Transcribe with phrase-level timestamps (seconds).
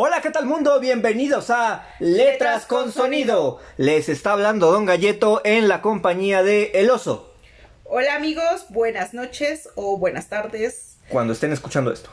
[0.00, 0.78] Hola, ¿qué tal mundo?
[0.78, 3.58] Bienvenidos a Letras con Sonido.
[3.78, 7.32] Les está hablando Don Galleto en la compañía de El Oso.
[7.82, 10.98] Hola amigos, buenas noches o buenas tardes.
[11.08, 12.10] Cuando estén escuchando esto.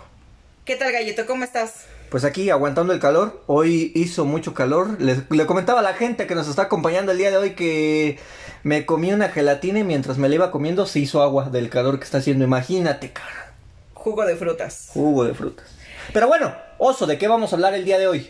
[0.64, 1.28] ¿Qué tal Galleto?
[1.28, 1.86] ¿Cómo estás?
[2.10, 3.44] Pues aquí aguantando el calor.
[3.46, 5.00] Hoy hizo mucho calor.
[5.00, 8.18] Les- le comentaba a la gente que nos está acompañando el día de hoy que
[8.64, 12.00] me comí una gelatina y mientras me la iba comiendo se hizo agua del calor
[12.00, 12.46] que está haciendo.
[12.46, 13.54] Imagínate, cara.
[13.94, 14.88] Jugo de frutas.
[14.92, 15.68] Jugo de frutas.
[16.14, 18.30] Pero bueno, Oso, ¿de qué vamos a hablar el día de hoy?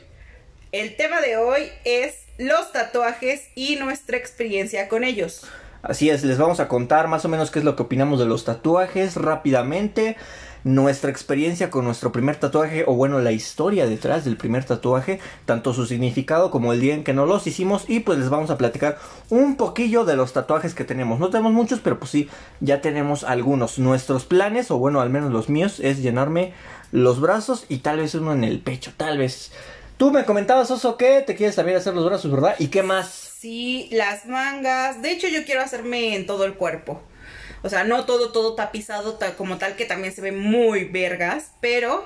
[0.71, 5.45] El tema de hoy es los tatuajes y nuestra experiencia con ellos.
[5.81, 8.25] Así es, les vamos a contar más o menos qué es lo que opinamos de
[8.25, 10.17] los tatuajes rápidamente,
[10.63, 15.75] nuestra experiencia con nuestro primer tatuaje o bueno, la historia detrás del primer tatuaje, tanto
[15.75, 18.57] su significado como el día en que nos los hicimos y pues les vamos a
[18.57, 18.97] platicar
[19.29, 21.19] un poquillo de los tatuajes que tenemos.
[21.19, 22.29] No tenemos muchos, pero pues sí,
[22.61, 23.77] ya tenemos algunos.
[23.77, 26.53] Nuestros planes, o bueno, al menos los míos, es llenarme
[26.95, 29.51] los brazos y tal vez uno en el pecho, tal vez.
[29.97, 32.55] Tú me comentabas, Oso, que te quieres también hacer los brazos, ¿verdad?
[32.59, 33.07] ¿Y qué más?
[33.09, 35.01] Sí, las mangas.
[35.01, 37.01] De hecho, yo quiero hacerme en todo el cuerpo.
[37.63, 41.51] O sea, no todo, todo tapizado ta- como tal, que también se ve muy vergas,
[41.61, 42.05] pero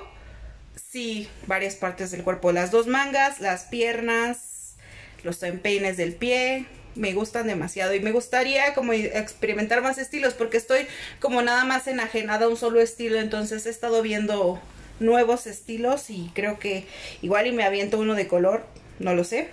[0.90, 2.52] sí, varias partes del cuerpo.
[2.52, 4.74] Las dos mangas, las piernas,
[5.22, 6.66] los empeines del pie.
[6.94, 10.86] Me gustan demasiado y me gustaría como experimentar más estilos porque estoy
[11.20, 14.60] como nada más enajenada a un solo estilo, entonces he estado viendo
[15.00, 16.84] nuevos estilos y creo que
[17.22, 18.64] igual y me aviento uno de color,
[18.98, 19.48] no lo sé.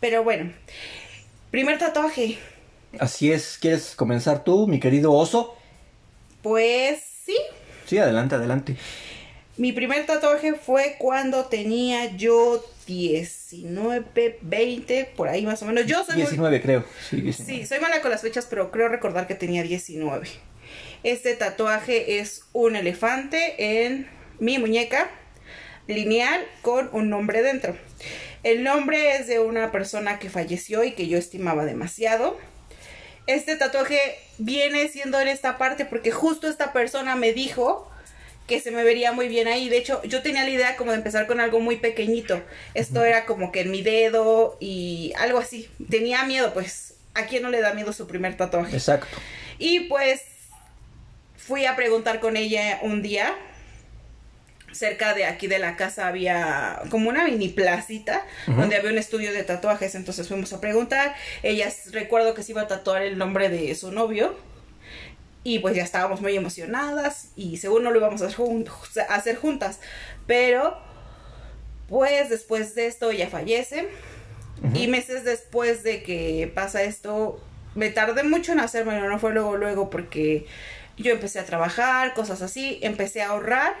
[0.00, 0.52] Pero bueno,
[1.50, 2.38] primer tatuaje.
[2.98, 5.56] Así es, ¿quieres comenzar tú, mi querido Oso?
[6.42, 7.36] Pues sí,
[7.86, 8.76] Sí, adelante, adelante.
[9.56, 15.86] mi primer tatuaje fue cuando tenía yo 19, 20, por ahí más o menos.
[15.86, 16.84] Yo soy muy- 19 creo.
[17.08, 17.60] Sí, 19.
[17.62, 20.28] Sí, soy mala con las fechas, pero creo recordar que tenía 19.
[21.02, 24.06] Este tatuaje es un elefante en
[24.38, 25.10] mi muñeca
[25.86, 27.76] lineal con un nombre dentro.
[28.42, 32.38] El nombre es de una persona que falleció y que yo estimaba demasiado.
[33.26, 33.98] Este tatuaje
[34.38, 37.90] viene siendo en esta parte porque justo esta persona me dijo
[38.46, 39.68] que se me vería muy bien ahí.
[39.68, 42.42] De hecho, yo tenía la idea como de empezar con algo muy pequeñito.
[42.74, 45.68] Esto era como que en mi dedo y algo así.
[45.88, 46.94] Tenía miedo, pues.
[47.14, 48.76] ¿A quién no le da miedo su primer tatuaje?
[48.76, 49.16] Exacto.
[49.58, 50.20] Y pues
[51.36, 53.34] fui a preguntar con ella un día.
[54.74, 59.32] Cerca de aquí de la casa había como una mini placita donde había un estudio
[59.32, 59.94] de tatuajes.
[59.94, 61.14] Entonces fuimos a preguntar.
[61.42, 64.36] Ella recuerdo que se iba a tatuar el nombre de su novio.
[65.44, 67.28] Y pues ya estábamos muy emocionadas.
[67.36, 68.68] Y según no lo íbamos a hacer, jun-
[69.08, 69.78] a hacer juntas.
[70.26, 70.76] Pero
[71.88, 73.88] pues después de esto ella fallece.
[74.74, 77.38] Y meses después de que pasa esto,
[77.74, 80.46] me tardé mucho en hacérmelo, no fue luego, luego, porque
[80.96, 83.74] yo empecé a trabajar, cosas así, empecé a ahorrar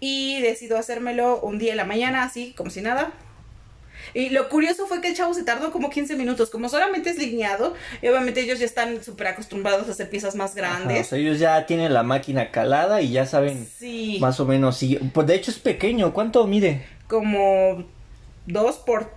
[0.00, 3.12] y decido hacérmelo un día en la mañana, así, como si nada.
[4.14, 7.18] Y lo curioso fue que el chavo se tardó como 15 minutos, como solamente es
[7.18, 11.06] lineado, y obviamente ellos ya están súper acostumbrados a hacer piezas más Ajá, o grandes.
[11.08, 14.78] sea, ellos ya tienen la máquina calada y ya saben Sí, más o menos.
[14.78, 14.98] Sí.
[15.12, 16.12] Pues de hecho es pequeño.
[16.12, 16.84] ¿Cuánto mide?
[17.06, 17.84] como
[18.46, 19.10] 2 por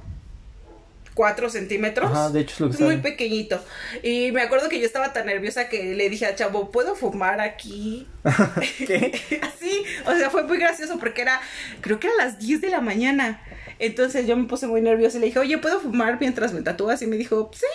[1.14, 2.12] 4 centímetros.
[2.12, 3.64] Ajá, de hecho es lo que Es muy pequeñito.
[4.02, 7.40] Y me acuerdo que yo estaba tan nerviosa que le dije al chavo, ¿puedo fumar
[7.40, 8.08] aquí?
[8.88, 9.40] ¿Qué?
[9.42, 11.40] Así, o sea, fue muy gracioso porque era,
[11.82, 13.42] creo que era las 10 de la mañana.
[13.80, 17.02] Entonces yo me puse muy nerviosa y le dije, oye, ¿puedo fumar mientras me tatúas?
[17.02, 17.66] Y me dijo, sí.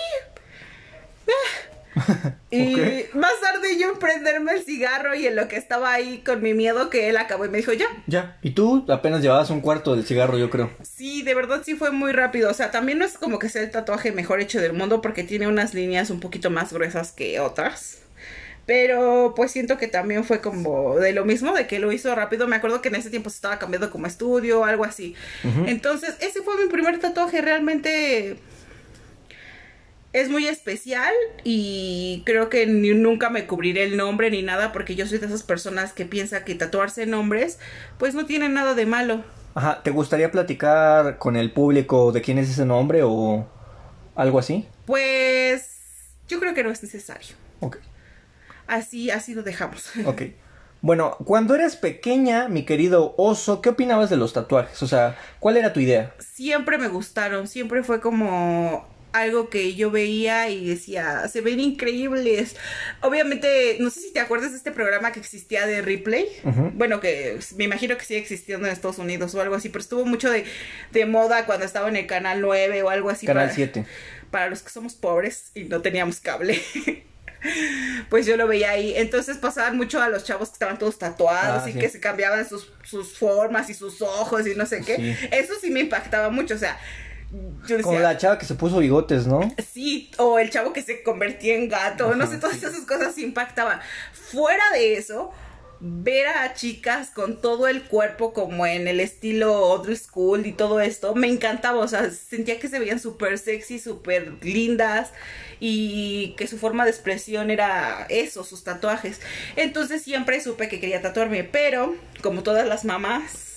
[1.29, 1.78] Ah.
[2.51, 2.75] Y
[3.13, 6.55] más tarde yo en prenderme el cigarro y en lo que estaba ahí con mi
[6.55, 8.39] miedo que él acabó y me dijo, ya, Ya.
[8.43, 10.71] Y tú apenas llevabas un cuarto del cigarro, yo creo.
[10.83, 12.51] Sí, de verdad sí fue muy rápido.
[12.51, 15.25] O sea, también no es como que sea el tatuaje mejor hecho del mundo porque
[15.25, 17.99] tiene unas líneas un poquito más gruesas que otras.
[18.65, 22.47] Pero pues siento que también fue como de lo mismo, de que lo hizo rápido.
[22.47, 25.15] Me acuerdo que en ese tiempo se estaba cambiando como estudio o algo así.
[25.67, 27.41] Entonces, ese fue mi primer tatuaje.
[27.41, 28.37] Realmente
[30.13, 31.13] es muy especial
[31.45, 35.27] y creo que ni- nunca me cubriré el nombre ni nada porque yo soy de
[35.27, 37.59] esas personas que piensa que tatuarse nombres
[37.99, 39.23] pues no tiene nada de malo.
[39.55, 39.83] Ajá.
[39.83, 43.47] ¿Te gustaría platicar con el público de quién es ese nombre o
[44.15, 44.67] algo así?
[44.87, 45.71] Pues
[46.29, 47.35] yo creo que no es necesario.
[47.61, 47.77] Ok.
[48.67, 49.91] Así, así lo dejamos.
[50.07, 50.23] Ok.
[50.81, 54.81] Bueno, cuando eras pequeña, mi querido oso, ¿qué opinabas de los tatuajes?
[54.81, 56.15] O sea, ¿cuál era tu idea?
[56.21, 62.57] Siempre me gustaron, siempre fue como algo que yo veía y decía, se ven increíbles.
[63.01, 66.27] Obviamente, no sé si te acuerdas de este programa que existía de Replay.
[66.75, 70.05] Bueno, que me imagino que sigue existiendo en Estados Unidos o algo así, pero estuvo
[70.05, 70.45] mucho de,
[70.93, 73.27] de moda cuando estaba en el Canal 9 o algo así.
[73.27, 73.85] Canal para- 7.
[74.31, 76.61] Para los que somos pobres y no teníamos cable.
[78.11, 78.93] pues yo lo veía ahí.
[78.97, 81.79] Entonces pasaban mucho a los chavos que estaban todos tatuados Ah, y sí.
[81.79, 84.97] que se cambiaban sus, sus formas y sus ojos y no sé qué.
[84.97, 85.29] Sí.
[85.31, 86.79] Eso sí me impactaba mucho, o sea,
[87.31, 89.41] yo decía, Como la chava que se puso bigotes, ¿no?
[89.73, 92.65] Sí, o el chavo que se convertía en gato, no sé, todas sí.
[92.65, 93.81] esas cosas impactaban.
[94.13, 95.31] Fuera de eso,
[95.81, 100.81] ver a chicas con todo el cuerpo como en el estilo old school y todo
[100.81, 105.11] esto, me encantaba, o sea, sentía que se veían súper sexy, súper lindas
[105.61, 109.21] y que su forma de expresión era eso, sus tatuajes.
[109.57, 113.48] Entonces siempre supe que quería tatuarme, pero como todas las mamás,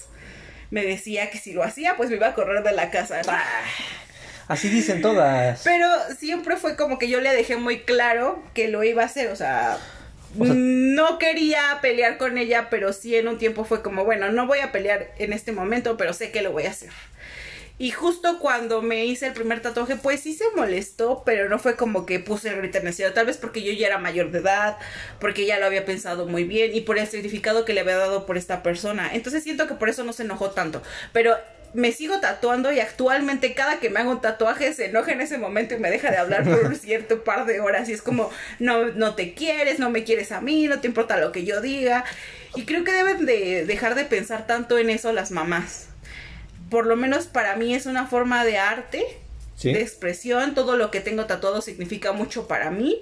[0.71, 3.21] me decía que si lo hacía, pues me iba a correr de la casa.
[3.21, 3.31] ¿no?
[4.47, 5.61] Así dicen todas.
[5.63, 5.87] Pero
[6.17, 9.35] siempre fue como que yo le dejé muy claro que lo iba a hacer, o
[9.35, 9.77] sea,
[10.39, 14.29] O sea- no quería pelear con ella, pero sí en un tiempo fue como, bueno,
[14.31, 16.89] no voy a pelear en este momento, pero sé que lo voy a hacer.
[17.81, 21.75] Y justo cuando me hice el primer tatuaje, pues sí se molestó, pero no fue
[21.75, 24.29] como que puse el grito en el cielo, tal vez porque yo ya era mayor
[24.29, 24.77] de edad,
[25.19, 28.27] porque ya lo había pensado muy bien y por el significado que le había dado
[28.27, 29.09] por esta persona.
[29.11, 31.35] Entonces siento que por eso no se enojó tanto, pero
[31.73, 35.39] me sigo tatuando y actualmente cada que me hago un tatuaje se enoja en ese
[35.39, 38.29] momento y me deja de hablar por un cierto par de horas y es como
[38.59, 41.61] no no te quieres, no me quieres a mí, no te importa lo que yo
[41.61, 42.05] diga
[42.53, 45.90] y creo que deben de dejar de pensar tanto en eso las mamás.
[46.71, 49.05] Por lo menos para mí es una forma de arte,
[49.55, 49.71] Sí.
[49.73, 52.97] de expresión, todo lo que tengo tatuado significa mucho para mí.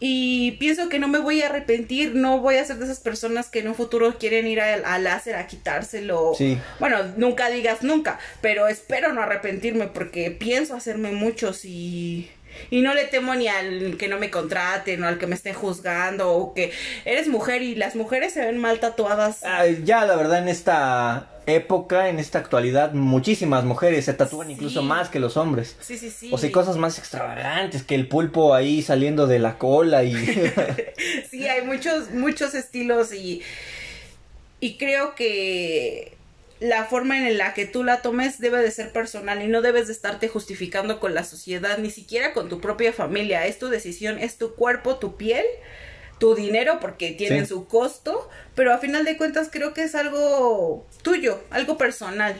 [0.00, 3.48] Y pienso que no me voy a arrepentir, no voy a ser de esas personas
[3.48, 6.34] que en un futuro quieren ir al, al láser a quitárselo.
[6.38, 6.56] Sí.
[6.78, 12.30] Bueno, nunca digas nunca, pero espero no arrepentirme porque pienso hacerme muchos y,
[12.70, 15.54] y no le temo ni al que no me contraten o al que me estén
[15.54, 16.72] juzgando o que
[17.04, 19.40] eres mujer y las mujeres se ven mal tatuadas.
[19.84, 24.52] Ya, la verdad, en esta época, en esta actualidad, muchísimas mujeres se tatúan Sí.
[24.54, 25.76] incluso más que los hombres.
[25.80, 26.28] Sí, sí, sí.
[26.30, 30.12] O sea, cosas más extravagantes que el pulpo ahí saliendo de la cola y...
[31.30, 33.40] Sí, hay muchos, muchos estilos y,
[34.60, 36.17] y creo que
[36.60, 39.86] la forma en la que tú la tomes debe de ser personal y no debes
[39.86, 43.46] de estarte justificando con la sociedad, ni siquiera con tu propia familia.
[43.46, 45.44] Es tu decisión, es tu cuerpo, tu piel,
[46.18, 47.50] tu dinero, porque tienen Sí.
[47.50, 52.34] su costo, pero a final de cuentas creo que es algo tuyo, algo personal.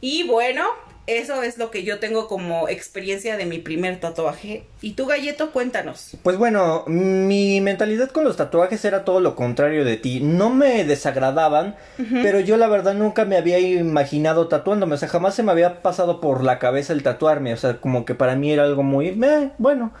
[0.00, 0.64] Y bueno,
[1.08, 4.64] eso es lo que yo tengo como experiencia de mi primer tatuaje.
[4.82, 6.16] Y tú, Galleto, cuéntanos.
[6.22, 10.20] Pues bueno, mi mentalidad con los tatuajes era todo lo contrario de ti.
[10.20, 11.76] No me desagradaban,
[12.22, 14.94] pero yo la verdad nunca me había imaginado tatuándome.
[14.94, 17.54] O sea, jamás se me había pasado por la cabeza el tatuarme.
[17.54, 19.12] O sea, como que para mí era algo muy...
[19.12, 19.92] "Meh, bueno.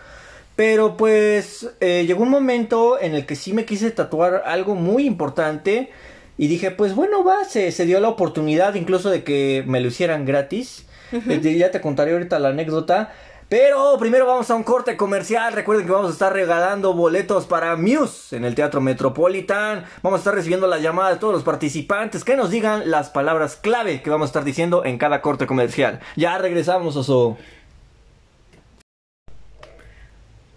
[0.56, 5.06] Pero pues eh, llegó un momento en el que sí me quise tatuar algo muy
[5.06, 5.88] importante.
[6.36, 9.88] Y dije, pues bueno, va, se, se dio la oportunidad incluso de que me lo
[9.88, 10.84] hicieran gratis.
[11.12, 13.12] Eh, ya te contaré ahorita la anécdota.
[13.48, 15.54] Pero primero vamos a un corte comercial.
[15.54, 19.86] Recuerden que vamos a estar regalando boletos para Muse en el Teatro Metropolitan.
[20.02, 23.56] Vamos a estar recibiendo las llamadas de todos los participantes que nos digan las palabras
[23.56, 26.00] clave que vamos a estar diciendo en cada corte comercial.
[26.14, 27.38] Ya regresamos, Oso.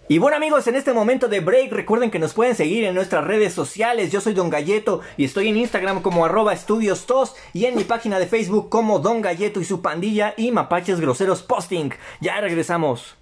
[0.08, 3.24] Y bueno amigos, en este momento de break recuerden que nos pueden seguir en nuestras
[3.24, 4.10] redes sociales.
[4.10, 7.06] Yo soy Don Galleto y estoy en Instagram como arroba estudios
[7.52, 11.42] y en mi página de Facebook como Don Galleto y su pandilla y Mapaches Groseros
[11.42, 11.90] Posting.
[12.20, 13.14] Ya regresamos.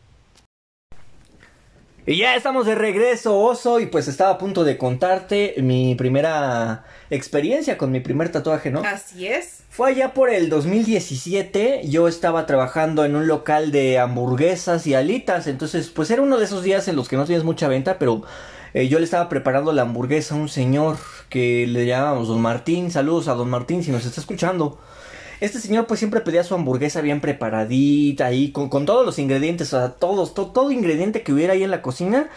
[2.07, 6.85] Y ya estamos de regreso, Oso, y pues estaba a punto de contarte mi primera
[7.11, 8.81] experiencia con mi primer tatuaje, ¿no?
[8.85, 9.59] Así es.
[9.69, 15.47] Fue allá por el 2017, yo estaba trabajando en un local de hamburguesas y alitas,
[15.47, 18.23] entonces pues era uno de esos días en los que no tenías mucha venta, pero
[18.75, 20.97] eh, yo le estaba preparando la hamburguesa a un señor
[21.29, 24.79] que le llamábamos Don Martín, saludos a Don Martín si nos está escuchando.
[25.41, 29.73] Este señor pues siempre pedía su hamburguesa bien preparadita ahí, con, con todos los ingredientes,
[29.73, 32.29] o sea, todos, to- todo ingrediente que hubiera ahí en la cocina,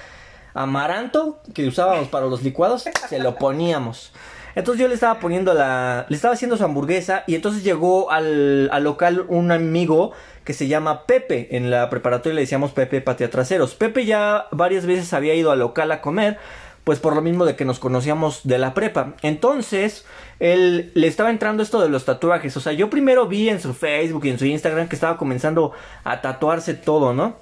[0.53, 4.11] amaranto que usábamos para los licuados, se lo poníamos.
[4.55, 8.69] Entonces yo le estaba poniendo la, le estaba haciendo su hamburguesa y entonces llegó al,
[8.71, 13.29] al local un amigo que se llama Pepe, en la preparatoria le decíamos Pepe Patia
[13.29, 13.75] Traseros.
[13.75, 16.37] Pepe ya varias veces había ido al local a comer,
[16.83, 19.13] pues por lo mismo de que nos conocíamos de la prepa.
[19.21, 20.05] Entonces,
[20.39, 22.55] él le estaba entrando esto de los tatuajes.
[22.57, 25.71] O sea, yo primero vi en su Facebook y en su Instagram que estaba comenzando
[26.03, 27.37] a tatuarse todo, ¿no?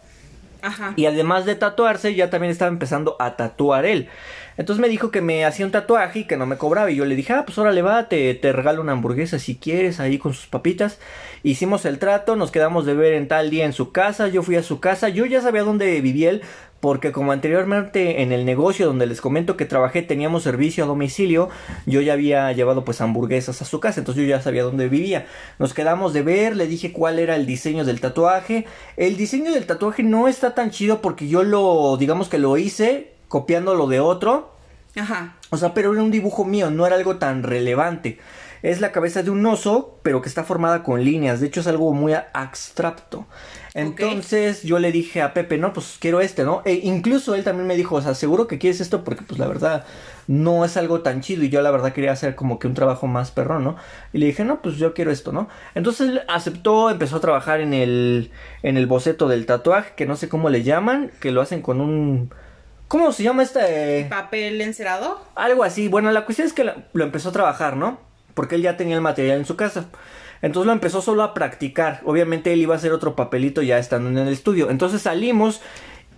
[0.62, 0.94] Ajá.
[0.96, 4.10] Y además de tatuarse, ya también estaba empezando a tatuar él.
[4.58, 6.92] Entonces me dijo que me hacía un tatuaje y que no me cobraba.
[6.92, 10.00] Y yo le dije, ah, pues órale va, te, te regalo una hamburguesa si quieres,
[10.00, 11.00] ahí con sus papitas.
[11.44, 14.28] Hicimos el trato, nos quedamos de ver en tal día en su casa.
[14.28, 16.42] Yo fui a su casa, yo ya sabía dónde vivía él,
[16.82, 21.50] porque como anteriormente en el negocio donde les comento que trabajé teníamos servicio a domicilio,
[21.86, 25.28] yo ya había llevado pues hamburguesas a su casa, entonces yo ya sabía dónde vivía.
[25.60, 28.66] Nos quedamos de ver, le dije cuál era el diseño del tatuaje.
[28.98, 33.12] El diseño del tatuaje no está tan chido porque yo lo, digamos que lo hice
[33.32, 34.52] copiándolo de otro.
[34.96, 35.38] Ajá.
[35.50, 38.20] O sea, pero era un dibujo mío, no era algo tan relevante.
[38.62, 41.40] Es la cabeza de un oso, pero que está formada con líneas.
[41.40, 43.26] De hecho, es algo muy abstracto.
[43.74, 46.62] Entonces yo le dije a Pepe, no, pues quiero este, ¿no?
[46.66, 49.48] E incluso él también me dijo, o sea, seguro que quieres esto porque pues la
[49.48, 49.86] verdad
[50.28, 53.08] no es algo tan chido y yo la verdad quería hacer como que un trabajo
[53.08, 53.78] más perrón, ¿no?
[54.12, 55.48] Y le dije, no, pues yo quiero esto, ¿no?
[55.74, 60.18] Entonces él aceptó, empezó a trabajar en el, en el boceto del tatuaje, que no
[60.18, 62.34] sé cómo le llaman, que lo hacen con un...
[62.92, 64.06] ¿Cómo se llama este?
[64.10, 65.22] ¿Papel encerado?
[65.36, 65.88] Algo así.
[65.88, 67.98] Bueno, la cuestión es que lo empezó a trabajar, ¿no?
[68.34, 69.86] Porque él ya tenía el material en su casa.
[70.42, 72.02] Entonces lo empezó solo a practicar.
[72.04, 74.70] Obviamente él iba a hacer otro papelito ya estando en el estudio.
[74.70, 75.62] Entonces salimos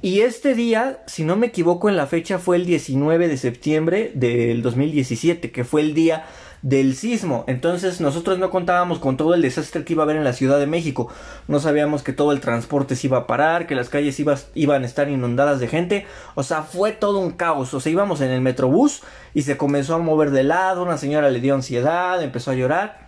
[0.02, 4.12] y este día, si no me equivoco en la fecha, fue el 19 de septiembre
[4.16, 6.26] del 2017, que fue el día
[6.64, 7.44] del sismo.
[7.48, 10.60] Entonces nosotros no contábamos con todo el desastre que iba a haber en la Ciudad
[10.60, 11.10] de México.
[11.48, 14.20] No sabíamos que todo el transporte se iba a parar, que las calles
[14.56, 16.08] iban a estar inundadas de gente.
[16.34, 17.74] O sea, fue todo un caos.
[17.76, 19.04] O sea, íbamos en el metrobús
[19.36, 20.82] y se comenzó a mover de lado.
[20.82, 23.04] Una señora le dio ansiedad, empezó a llorar.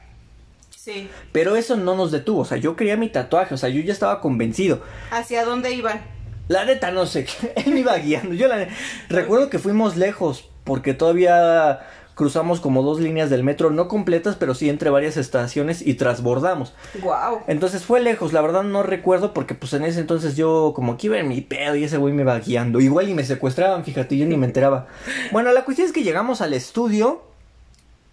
[1.31, 3.91] Pero eso no nos detuvo, o sea, yo quería mi tatuaje, o sea, yo ya
[3.91, 4.83] estaba convencido.
[5.09, 6.01] ¿Hacia dónde iban?
[6.47, 8.33] La neta no sé, él me iba guiando.
[8.35, 8.67] Yo la
[9.09, 11.79] recuerdo que fuimos lejos porque todavía
[12.15, 16.73] cruzamos como dos líneas del metro, no completas, pero sí entre varias estaciones y trasbordamos.
[17.01, 17.41] Wow.
[17.47, 21.07] Entonces fue lejos, la verdad no recuerdo porque pues en ese entonces yo como que
[21.07, 22.79] iba en mi pedo y ese güey me iba guiando.
[22.79, 24.87] Igual y me secuestraban, fíjate, yo ni me enteraba.
[25.31, 27.23] Bueno, la cuestión es que llegamos al estudio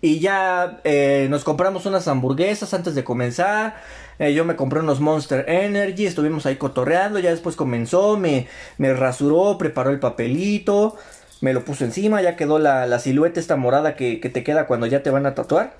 [0.00, 3.76] y ya eh, nos compramos unas hamburguesas antes de comenzar.
[4.18, 8.92] Eh, yo me compré unos Monster Energy, estuvimos ahí cotorreando, ya después comenzó, me, me
[8.94, 10.96] rasuró, preparó el papelito,
[11.42, 14.66] me lo puso encima, ya quedó la, la silueta esta morada que, que, te queda
[14.66, 15.74] cuando ya te van a tatuar.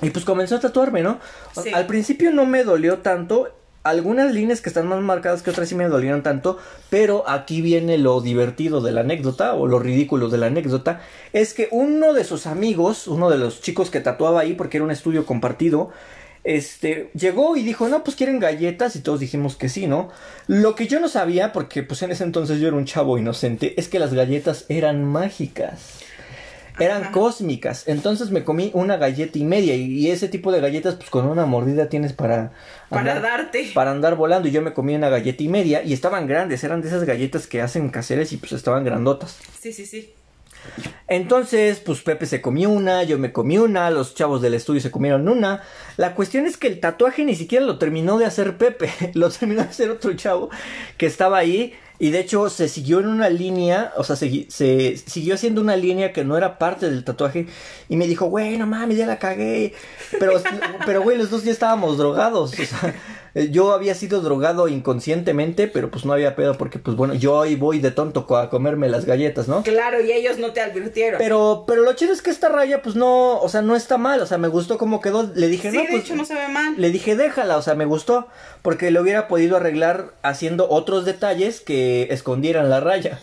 [0.00, 1.18] Y pues comenzó a tatuarme, ¿no?
[1.74, 3.52] Al principio no me dolió tanto,
[3.82, 7.98] algunas líneas que están más marcadas que otras sí me dolieron tanto, pero aquí viene
[7.98, 11.00] lo divertido de la anécdota o lo ridículo de la anécdota,
[11.32, 14.84] es que uno de sus amigos, uno de los chicos que tatuaba ahí porque era
[14.84, 15.90] un estudio compartido,
[16.46, 20.10] este, llegó y dijo, no, pues quieren galletas y todos dijimos que sí, ¿no?
[20.46, 23.74] Lo que yo no sabía, porque pues en ese entonces yo era un chavo inocente,
[23.78, 26.04] es que las galletas eran mágicas
[26.78, 27.88] eran cósmicas.
[27.88, 29.74] Entonces me comí una galleta y media.
[29.74, 32.52] Y, ese tipo de galletas, pues con una mordida tienes para.
[32.88, 33.70] Para darte.
[33.74, 34.48] Para andar volando.
[34.48, 35.82] Y yo me comí una galleta y media.
[35.82, 36.62] Y estaban grandes.
[36.64, 39.38] Eran de esas galletas que hacen caseras y pues estaban grandotas.
[39.58, 40.12] Sí, sí, sí.
[41.08, 44.90] Entonces, pues Pepe se comió una, yo me comí una, los chavos del estudio se
[44.90, 45.62] comieron una.
[45.96, 49.62] La cuestión es que el tatuaje ni siquiera lo terminó de hacer Pepe, lo terminó
[49.62, 50.50] de hacer otro chavo
[50.96, 54.96] que estaba ahí y de hecho se siguió en una línea, o sea, se, se,
[54.96, 57.46] siguió haciendo una línea que no era parte del tatuaje.
[57.88, 59.72] Y me dijo, güey, no mames, ya la cagué.
[60.18, 60.40] Pero,
[60.84, 62.52] pero güey, los dos ya estábamos drogados.
[62.52, 62.94] O sea,
[63.50, 67.54] yo había sido drogado inconscientemente, pero pues no había pedo porque pues bueno, yo ahí
[67.54, 69.62] voy de tonto a comerme las galletas, ¿no?
[69.62, 71.18] Claro, y ellos no te advirtieron.
[71.18, 74.20] Pero, pero lo chido es que esta raya pues no, o sea, no está mal,
[74.20, 75.30] o sea, me gustó cómo quedó.
[75.34, 76.74] Le dije, sí, no, de pues, hecho no se ve mal.
[76.78, 78.26] Le dije, déjala, o sea, me gustó,
[78.62, 83.18] porque lo hubiera podido arreglar haciendo otros detalles que escondieran la raya.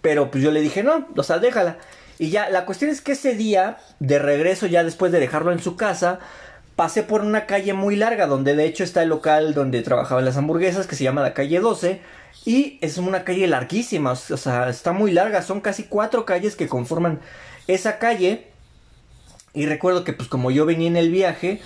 [0.00, 1.78] Pero pues yo le dije, no, o sea, déjala.
[2.18, 5.60] Y ya, la cuestión es que ese día, de regreso ya después de dejarlo en
[5.60, 6.18] su casa,
[6.78, 10.36] pasé por una calle muy larga donde de hecho está el local donde trabajaban las
[10.36, 12.00] hamburguesas que se llama la calle 12
[12.44, 16.68] y es una calle larguísima, o sea, está muy larga, son casi cuatro calles que
[16.68, 17.18] conforman
[17.66, 18.46] esa calle
[19.54, 21.60] y recuerdo que pues como yo venía en el viaje,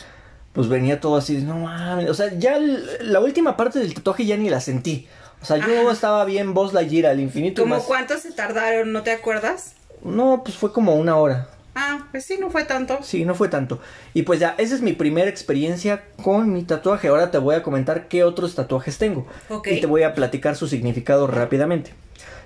[0.55, 4.39] pues venía todo así, no mames, o sea, ya la última parte del tatuaje ya
[4.39, 5.09] ni la sentí.
[5.43, 7.63] O sea, yo estaba bien la gira al infinito.
[7.63, 8.93] ¿Cómo cuánto se tardaron?
[8.93, 9.75] ¿No te acuerdas?
[10.05, 11.49] No, pues fue como una hora.
[11.75, 12.99] Ah, pues sí, no fue tanto.
[13.03, 13.81] Sí, no fue tanto.
[14.15, 17.09] Y pues ya, esa es mi primera experiencia con mi tatuaje.
[17.09, 19.27] Ahora te voy a comentar qué otros tatuajes tengo.
[19.65, 21.93] Y te voy a platicar su significado rápidamente.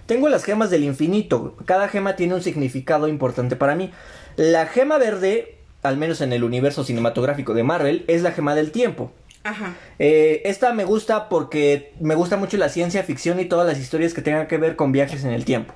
[0.07, 1.57] Tengo las gemas del infinito.
[1.67, 3.91] Cada gema tiene un significado importante para mí.
[4.37, 8.71] La gema verde, al menos en el universo cinematográfico de Marvel, es la gema del
[8.71, 9.13] tiempo.
[9.47, 9.77] Ajá.
[9.99, 14.13] Eh, esta me gusta porque me gusta mucho la ciencia ficción y todas las historias
[14.13, 15.73] que tengan que ver con viajes en el tiempo.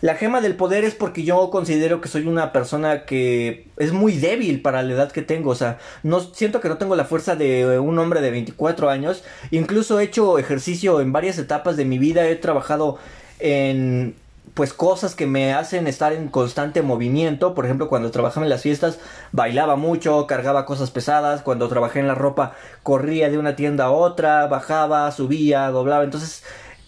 [0.00, 4.16] La gema del poder es porque yo considero que soy una persona que es muy
[4.16, 5.50] débil para la edad que tengo.
[5.50, 9.22] O sea, no siento que no tengo la fuerza de un hombre de 24 años.
[9.52, 12.26] Incluso he hecho ejercicio en varias etapas de mi vida.
[12.26, 12.98] He trabajado
[13.38, 14.16] en
[14.54, 17.54] pues cosas que me hacen estar en constante movimiento.
[17.54, 18.98] Por ejemplo, cuando trabajaba en las fiestas,
[19.32, 21.42] bailaba mucho, cargaba cosas pesadas.
[21.42, 26.04] Cuando trabajé en la ropa, corría de una tienda a otra, bajaba, subía, doblaba.
[26.04, 26.44] Entonces,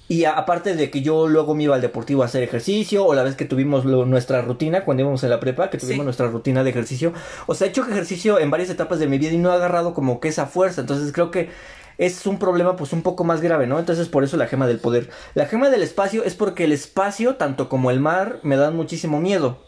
[0.06, 3.22] Y aparte de que yo luego me iba al deportivo a hacer ejercicio, o la
[3.22, 6.70] vez que tuvimos nuestra rutina, cuando íbamos en la prepa, que tuvimos nuestra rutina de
[6.70, 7.14] ejercicio.
[7.46, 9.94] O sea, he hecho ejercicio en varias etapas de mi vida y no he agarrado
[9.94, 10.82] como que esa fuerza.
[10.82, 11.48] Entonces creo que
[11.98, 13.78] es un problema pues un poco más grave, ¿no?
[13.78, 15.10] Entonces por eso la gema del poder.
[15.34, 19.20] La gema del espacio es porque el espacio, tanto como el mar, me dan muchísimo
[19.20, 19.58] miedo.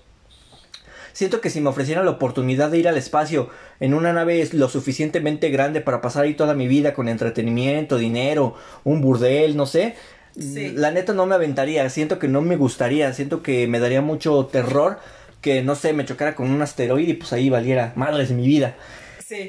[1.12, 3.48] Siento que si me ofrecieran la oportunidad de ir al espacio
[3.80, 8.54] en una nave lo suficientemente grande para pasar ahí toda mi vida con entretenimiento, dinero,
[8.84, 9.94] un burdel, no sé,
[10.34, 14.44] la neta no me aventaría, siento que no me gustaría, siento que me daría mucho
[14.52, 14.98] terror
[15.40, 18.46] que no sé, me chocara con un asteroide y pues ahí valiera madres de mi
[18.46, 18.74] vida.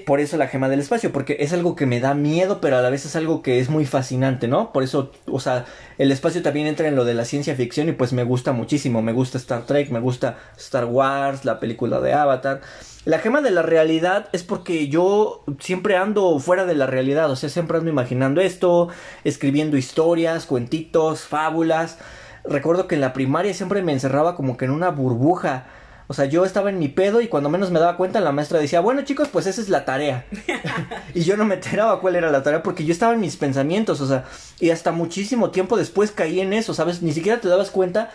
[0.06, 2.82] Por eso la gema del espacio, porque es algo que me da miedo, pero a
[2.82, 4.74] la vez es algo que es muy fascinante, ¿no?
[4.74, 5.66] Por eso, o sea,
[6.00, 9.04] el espacio también entra en lo de la ciencia ficción y pues me gusta muchísimo.
[9.04, 12.62] Me gusta Star Trek, me gusta Star Wars, la película de Avatar.
[13.06, 17.36] La gema de la realidad es porque yo siempre ando fuera de la realidad, o
[17.36, 18.90] sea, siempre ando imaginando esto,
[19.24, 22.00] escribiendo historias, cuentitos, fábulas.
[22.44, 25.68] Recuerdo que en la primaria siempre me encerraba como que en una burbuja
[26.10, 28.60] o sea, yo estaba en mi pedo y cuando menos me daba cuenta la maestra
[28.60, 30.26] decía, bueno chicos, pues esa es la tarea.
[31.14, 34.00] y yo no me enteraba cuál era la tarea porque yo estaba en mis pensamientos,
[34.00, 34.24] o sea,
[34.60, 37.02] y hasta muchísimo tiempo después caí en eso, ¿sabes?
[37.02, 38.10] Ni siquiera te dabas cuenta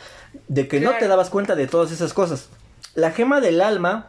[0.48, 2.48] de que no te dabas cuenta de todas esas cosas.
[2.94, 4.08] La gema del alma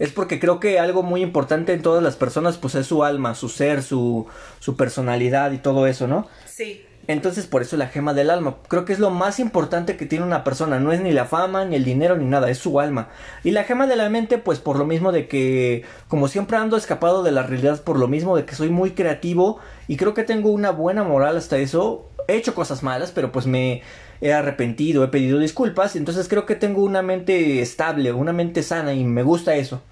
[0.00, 3.36] es porque creo que algo muy importante en todas las personas pues es su alma,
[3.36, 4.26] su ser, su,
[4.58, 6.26] su personalidad y todo eso, ¿no?
[6.46, 6.84] Sí.
[7.06, 8.56] Entonces por eso la gema del alma.
[8.68, 10.80] Creo que es lo más importante que tiene una persona.
[10.80, 12.50] No es ni la fama, ni el dinero, ni nada.
[12.50, 13.08] Es su alma.
[13.42, 16.76] Y la gema de la mente pues por lo mismo de que como siempre ando
[16.76, 19.58] escapado de la realidad por lo mismo de que soy muy creativo
[19.88, 22.08] y creo que tengo una buena moral hasta eso.
[22.26, 23.82] He hecho cosas malas pero pues me
[24.20, 25.96] he arrepentido, he pedido disculpas.
[25.96, 29.82] Entonces creo que tengo una mente estable, una mente sana y me gusta eso.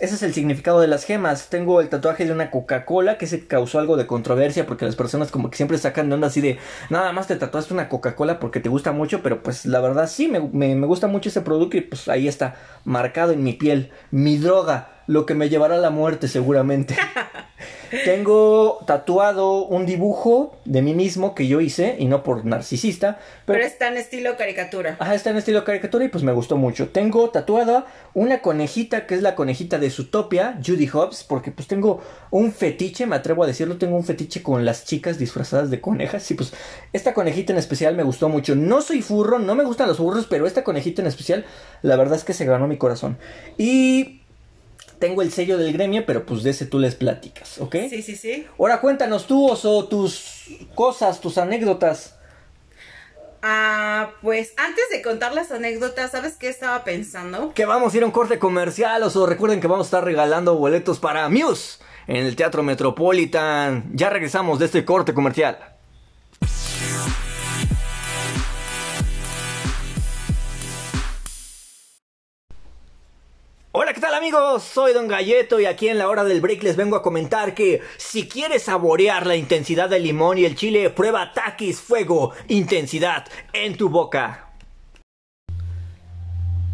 [0.00, 1.50] Ese es el significado de las gemas.
[1.50, 5.30] Tengo el tatuaje de una Coca-Cola que se causó algo de controversia porque las personas
[5.30, 8.60] como que siempre sacan de onda así de nada más te tatuaste una Coca-Cola porque
[8.60, 10.40] te gusta mucho, pero pues la verdad sí, me,
[10.74, 14.99] me gusta mucho ese producto y pues ahí está, marcado en mi piel, mi droga,
[15.10, 16.96] lo que me llevará a la muerte seguramente.
[18.04, 23.18] Tengo tatuado un dibujo de mí mismo que yo hice y no por narcisista.
[23.44, 24.96] Pero, está en estilo caricatura.
[25.00, 26.90] Ajá, está en estilo caricatura y pues me gustó mucho.
[26.90, 32.00] Tengo tatuada una conejita que es la conejita de Zootopia, Judy Hobbs, porque pues tengo
[32.30, 36.30] un fetiche, me atrevo a decirlo, tengo un fetiche con las chicas disfrazadas de conejas.
[36.30, 36.52] Y pues
[36.92, 38.54] esta conejita en especial me gustó mucho.
[38.54, 41.44] No soy furro, no me gustan los furros, pero esta conejita en especial,
[41.82, 43.18] la verdad es que se ganó mi corazón.
[43.58, 44.19] Y
[45.00, 47.74] tengo el sello del gremio, pero pues de ese tú les platicas, ¿ok?
[47.88, 48.46] Sí, sí, sí.
[48.58, 52.16] Ahora cuéntanos tú, Oso, tus cosas, tus anécdotas.
[53.42, 57.52] Ah, pues antes de contar las anécdotas, ¿sabes qué estaba pensando?
[57.54, 59.26] Que vamos a ir a un corte comercial, Oso.
[59.26, 63.90] Recuerden que vamos a estar regalando boletos para Muse en el Teatro Metropolitan.
[63.94, 65.69] Ya regresamos de este corte comercial.
[74.20, 74.64] Amigos?
[74.64, 77.80] Soy Don Galleto y aquí en la hora del break les vengo a comentar que
[77.96, 83.78] si quieres saborear la intensidad del limón y el chile, prueba Takis Fuego, intensidad en
[83.78, 84.50] tu boca.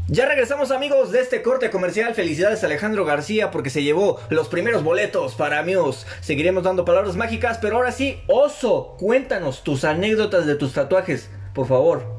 [0.08, 2.16] Ya regresamos amigos de este corte comercial.
[2.16, 6.04] Felicidades a Alejandro García porque se llevó los primeros boletos para Muse.
[6.22, 11.68] Seguiremos dando palabras mágicas, pero ahora sí, Oso, cuéntanos tus anécdotas de tus tatuajes, por
[11.68, 12.15] favor.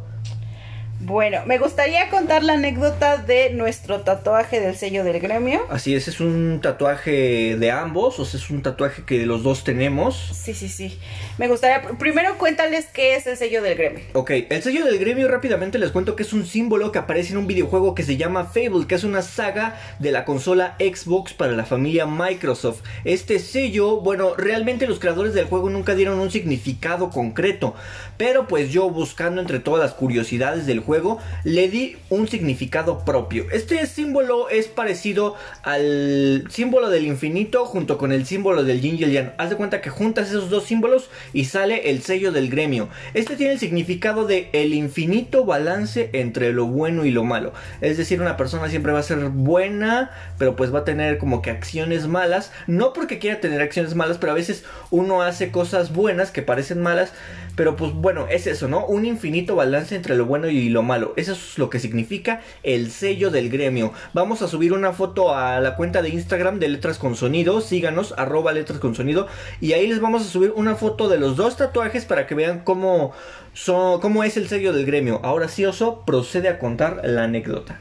[1.08, 5.62] Bueno, me gustaría contar la anécdota de nuestro tatuaje del sello del gremio.
[5.70, 9.64] Así es, es un tatuaje de ambos, o sea, es un tatuaje que los dos
[9.64, 10.18] tenemos.
[10.34, 11.00] Sí, sí, sí.
[11.38, 14.02] Me gustaría, primero cuéntales qué es el sello del gremio.
[14.12, 17.38] Ok, el sello del gremio rápidamente les cuento que es un símbolo que aparece en
[17.38, 21.54] un videojuego que se llama Fable, que es una saga de la consola Xbox para
[21.54, 22.82] la familia Microsoft.
[23.06, 27.76] Este sello, bueno, realmente los creadores del juego nunca dieron un significado concreto,
[28.18, 30.97] pero pues yo buscando entre todas las curiosidades del juego,
[31.44, 33.46] le di un significado propio.
[33.52, 39.04] Este símbolo es parecido al símbolo del infinito junto con el símbolo del yin y
[39.04, 39.34] el yang.
[39.38, 42.90] Haz de cuenta que juntas esos dos símbolos y sale el sello del gremio.
[43.14, 47.54] Este tiene el significado de el infinito balance entre lo bueno y lo malo.
[47.82, 51.42] Es decir, una persona siempre va a ser buena, pero pues va a tener como
[51.42, 52.52] que acciones malas.
[52.68, 56.82] No porque quiera tener acciones malas, pero a veces uno hace cosas buenas que parecen
[56.82, 57.14] malas.
[57.56, 58.86] Pero pues bueno, es eso, ¿no?
[58.86, 60.87] Un infinito balance entre lo bueno y lo malo.
[60.96, 63.94] Eso es lo que significa el sello del gremio.
[64.14, 67.62] Vamos a subir una foto a la cuenta de Instagram de Letras con Sonido.
[67.62, 69.28] Síganos, arroba Letras con Sonido.
[69.60, 72.62] Y ahí les vamos a subir una foto de los dos tatuajes para que vean
[72.64, 73.12] cómo,
[73.54, 75.20] son, cómo es el sello del gremio.
[75.24, 77.80] Ahora sí, Oso, procede a contar la anécdota.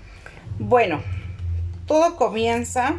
[0.58, 1.02] Bueno,
[1.86, 2.94] todo comienza...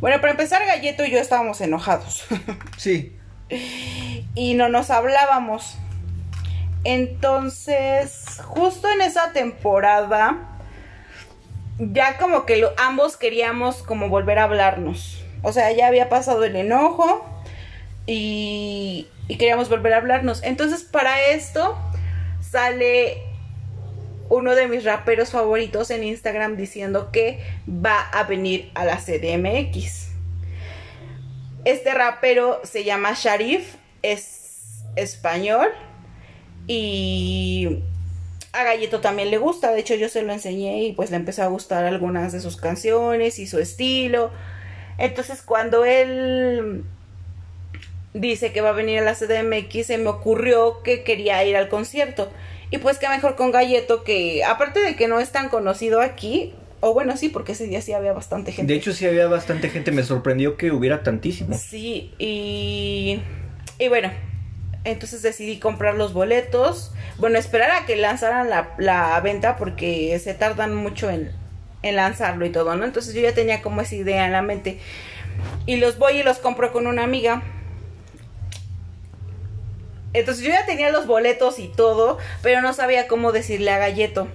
[0.00, 2.24] Bueno, para empezar, Galleto y yo estábamos enojados.
[2.76, 3.16] Sí.
[4.34, 5.78] y no nos hablábamos.
[6.84, 10.60] Entonces, justo en esa temporada,
[11.78, 15.24] ya como que ambos queríamos como volver a hablarnos.
[15.42, 17.24] O sea, ya había pasado el enojo
[18.06, 20.42] y, y queríamos volver a hablarnos.
[20.42, 21.76] Entonces, para esto
[22.40, 23.22] sale
[24.28, 30.08] uno de mis raperos favoritos en Instagram diciendo que va a venir a la CDMX.
[31.64, 35.68] Este rapero se llama Sharif, es español
[36.66, 37.80] y
[38.52, 41.42] a Galleto también le gusta, de hecho yo se lo enseñé y pues le empezó
[41.42, 44.30] a gustar algunas de sus canciones y su estilo.
[44.98, 46.84] Entonces cuando él
[48.14, 51.68] dice que va a venir a la CDMX, se me ocurrió que quería ir al
[51.68, 52.30] concierto.
[52.70, 56.54] Y pues que mejor con Galleto que, aparte de que no es tan conocido aquí,
[56.80, 58.72] o bueno, sí, porque ese día sí había bastante gente.
[58.72, 59.90] De hecho, sí había bastante gente.
[59.90, 61.56] Me sorprendió que hubiera tantísimo.
[61.56, 63.20] Sí, y.
[63.78, 64.10] Y bueno,
[64.84, 66.92] entonces decidí comprar los boletos.
[67.16, 71.32] Bueno, esperar a que lanzaran la, venta porque se tardan mucho en,
[71.82, 72.84] en lanzarlo y todo, ¿no?
[72.84, 74.78] Entonces yo ya tenía como esa idea en la mente.
[75.66, 77.42] Y los voy y los compro con una amiga.
[80.12, 84.28] Entonces yo ya tenía los boletos y todo, pero no sabía cómo decirle a Galleto.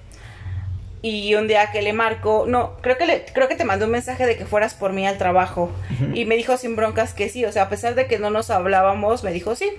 [1.01, 3.91] Y un día que le marco, no, creo que le, creo que te mandé un
[3.91, 5.71] mensaje de que fueras por mí al trabajo.
[6.13, 8.49] Y me dijo sin broncas que sí, o sea, a pesar de que no nos
[8.49, 9.71] hablábamos, me dijo sí.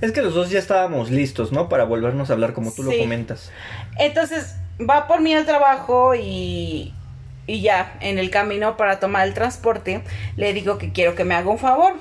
[0.00, 1.68] Es que los dos ya estábamos listos, ¿no?
[1.68, 3.50] Para volvernos a hablar como tú lo comentas.
[3.98, 6.94] Entonces, va por mí al trabajo y,
[7.46, 10.02] y ya, en el camino para tomar el transporte,
[10.36, 11.94] le digo que quiero que me haga un favor.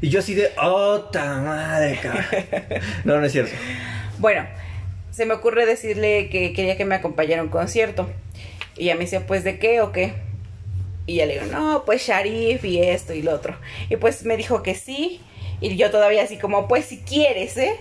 [0.00, 2.00] Y yo así de, ¡oh, madre,
[3.04, 3.52] No, no es cierto.
[4.18, 4.44] Bueno,
[5.12, 8.10] se me ocurre decirle que quería que me acompañara a un concierto.
[8.76, 10.14] Y ella me dice, pues, ¿de qué o qué?
[11.06, 13.56] Y ya le digo, no, pues Sharif y esto y lo otro.
[13.90, 15.20] Y pues me dijo que sí.
[15.62, 17.76] Y yo todavía así como, pues si quieres, ¿eh?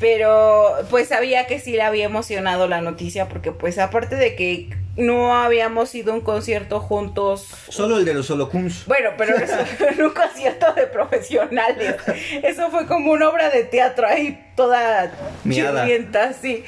[0.00, 4.70] Pero pues sabía que sí le había emocionado la noticia porque pues aparte de que
[4.96, 7.46] no habíamos ido a un concierto juntos.
[7.68, 8.86] Solo el de los Holocuns.
[8.86, 9.56] Bueno, pero eso,
[9.88, 11.96] en un concierto de profesionales.
[12.42, 15.12] Eso fue como una obra de teatro ahí toda
[15.44, 16.64] chirrienta, sí.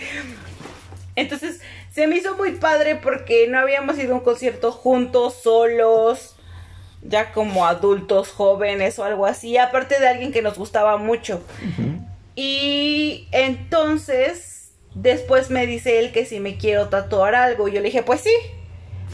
[1.17, 6.32] Entonces, se me hizo muy padre porque no habíamos ido a un concierto juntos, solos,
[7.03, 11.43] ya como adultos, jóvenes o algo así, aparte de alguien que nos gustaba mucho.
[12.35, 14.53] Y entonces
[14.95, 17.69] Después me dice él que si me quiero tatuar algo.
[17.69, 18.35] Y yo le dije, pues sí.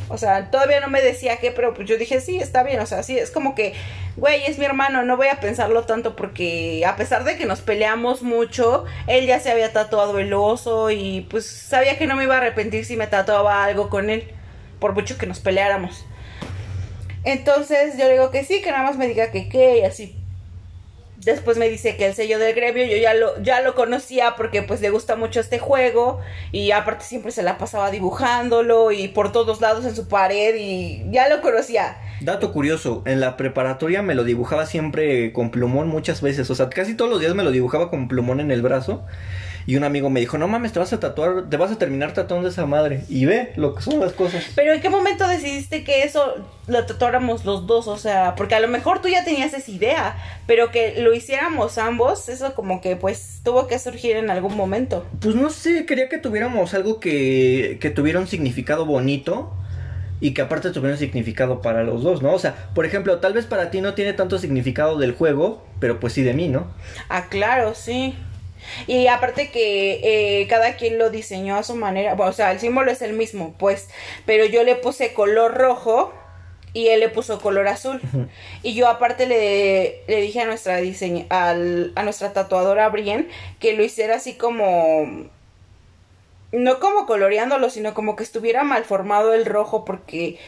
[0.08, 2.80] O sea, todavía no me decía qué, pero pues yo dije, sí, está bien.
[2.80, 3.74] O sea, sí, es como que,
[4.16, 7.60] güey, es mi hermano, no voy a pensarlo tanto porque a pesar de que nos
[7.60, 12.24] peleamos mucho, él ya se había tatuado el oso y pues sabía que no me
[12.24, 14.32] iba a arrepentir si me tatuaba algo con él,
[14.80, 16.06] por mucho que nos peleáramos.
[17.28, 20.16] Entonces yo le digo que sí, que nada más me diga que qué y así.
[21.18, 24.62] Después me dice que el sello del gremio yo ya lo, ya lo conocía porque
[24.62, 26.20] pues le gusta mucho este juego
[26.52, 31.04] y aparte siempre se la pasaba dibujándolo y por todos lados en su pared y
[31.10, 31.98] ya lo conocía.
[32.22, 36.70] Dato curioso, en la preparatoria me lo dibujaba siempre con plumón muchas veces, o sea,
[36.70, 39.04] casi todos los días me lo dibujaba con plumón en el brazo
[39.68, 42.14] y un amigo me dijo, no mames, te vas a tatuar, te vas a terminar
[42.14, 43.04] tatuando esa madre.
[43.10, 44.42] Y ve lo que son las cosas.
[44.54, 46.36] Pero ¿en qué momento decidiste que eso
[46.68, 47.86] lo tatuáramos los dos?
[47.86, 51.76] O sea, porque a lo mejor tú ya tenías esa idea, pero que lo hiciéramos
[51.76, 55.04] ambos, eso como que pues tuvo que surgir en algún momento.
[55.20, 59.52] Pues no sé, quería que tuviéramos algo que, que tuviera un significado bonito
[60.18, 62.32] y que aparte tuviera un significado para los dos, ¿no?
[62.32, 66.00] O sea, por ejemplo, tal vez para ti no tiene tanto significado del juego, pero
[66.00, 66.68] pues sí de mí, ¿no?
[67.10, 68.14] Ah, claro, sí.
[68.86, 72.90] Y aparte que eh, cada quien lo diseñó a su manera, o sea, el símbolo
[72.90, 73.88] es el mismo, pues,
[74.26, 76.12] pero yo le puse color rojo
[76.72, 78.00] y él le puso color azul.
[78.62, 83.28] Y yo aparte le, le dije a nuestra diseño, al, a nuestra tatuadora Brien
[83.60, 85.28] que lo hiciera así como
[86.52, 90.38] no como coloreándolo, sino como que estuviera mal formado el rojo porque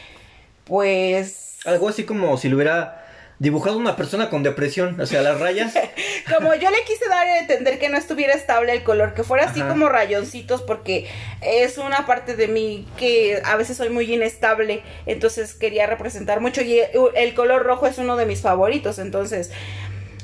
[0.65, 3.00] pues algo así como si lo hubiera
[3.41, 5.73] dibujado una persona con depresión, o sea, las rayas.
[6.37, 9.45] como yo le quise dar a entender que no estuviera estable el color, que fuera
[9.45, 11.09] así como rayoncitos, porque
[11.41, 16.61] es una parte de mí que a veces soy muy inestable, entonces quería representar mucho
[16.61, 16.81] y
[17.15, 19.49] el color rojo es uno de mis favoritos, entonces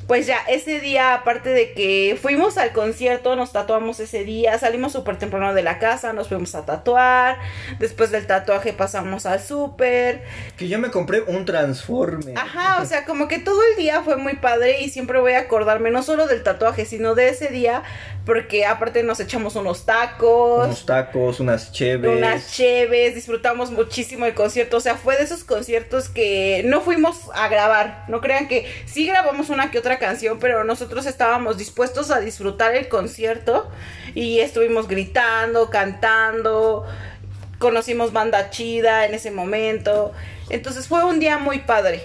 [0.07, 4.93] pues ya ese día, aparte de que fuimos al concierto, nos tatuamos ese día, salimos
[4.93, 7.37] súper temprano de la casa, nos fuimos a tatuar,
[7.77, 10.23] después del tatuaje pasamos al súper.
[10.55, 12.33] Que yo me compré un transforme.
[12.37, 15.39] Ajá, o sea, como que todo el día fue muy padre y siempre voy a
[15.39, 17.83] acordarme no solo del tatuaje, sino de ese día,
[18.25, 20.67] porque aparte nos echamos unos tacos.
[20.67, 22.17] Unos tacos, unas cheves.
[22.17, 27.29] Unas cheves, disfrutamos muchísimo el concierto, o sea, fue de esos conciertos que no fuimos
[27.33, 32.11] a grabar, no crean que sí grabamos una que otra canción, pero nosotros estábamos dispuestos
[32.11, 33.69] a disfrutar el concierto
[34.13, 36.85] y estuvimos gritando, cantando,
[37.59, 40.13] conocimos banda chida en ese momento.
[40.49, 42.01] Entonces fue un día muy padre.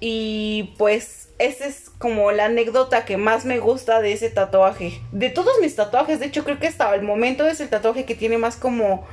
[0.00, 5.00] Y pues esa es como la anécdota que más me gusta de ese tatuaje.
[5.12, 8.14] De todos mis tatuajes, de hecho creo que hasta el momento es el tatuaje que
[8.14, 9.06] tiene más como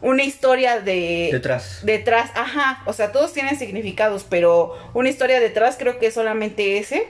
[0.00, 1.30] una historia de...
[1.32, 1.80] Detrás.
[1.82, 2.82] Detrás, ajá.
[2.84, 7.08] O sea, todos tienen significados, pero una historia detrás creo que es solamente ese.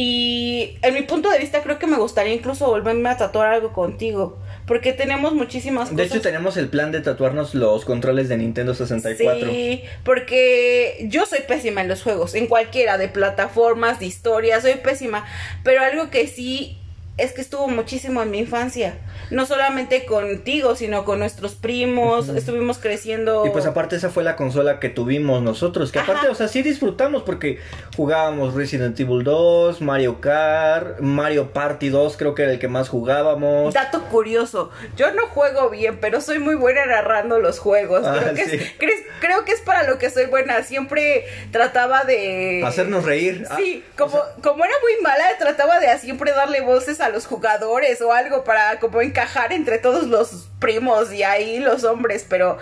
[0.00, 3.72] Y en mi punto de vista creo que me gustaría incluso volverme a tatuar algo
[3.72, 4.38] contigo.
[4.64, 5.96] Porque tenemos muchísimas cosas.
[5.96, 9.50] De hecho, tenemos el plan de tatuarnos los controles de Nintendo 64.
[9.50, 14.74] Sí, porque yo soy pésima en los juegos, en cualquiera, de plataformas, de historia, soy
[14.74, 15.26] pésima.
[15.64, 16.78] Pero algo que sí
[17.18, 18.94] es que estuvo muchísimo en mi infancia.
[19.30, 22.28] No solamente contigo, sino con nuestros primos.
[22.28, 23.44] Estuvimos creciendo.
[23.46, 25.92] Y pues aparte esa fue la consola que tuvimos nosotros.
[25.92, 27.58] Que aparte, o sea, sí disfrutamos porque
[27.96, 32.88] jugábamos Resident Evil 2, Mario Kart, Mario Party 2 creo que era el que más
[32.88, 33.74] jugábamos.
[33.74, 38.06] Dato curioso, yo no juego bien, pero soy muy buena narrando los juegos.
[38.06, 38.56] Ah, creo, que sí.
[38.56, 40.62] es, cre- creo que es para lo que soy buena.
[40.62, 42.62] Siempre trataba de...
[42.64, 43.44] Hacernos reír.
[43.50, 47.07] Ah, Sí, o como, sea, como era muy mala, trataba de siempre darle voces a
[47.10, 52.26] los jugadores o algo para como encajar entre todos los primos y ahí los hombres,
[52.28, 52.58] pero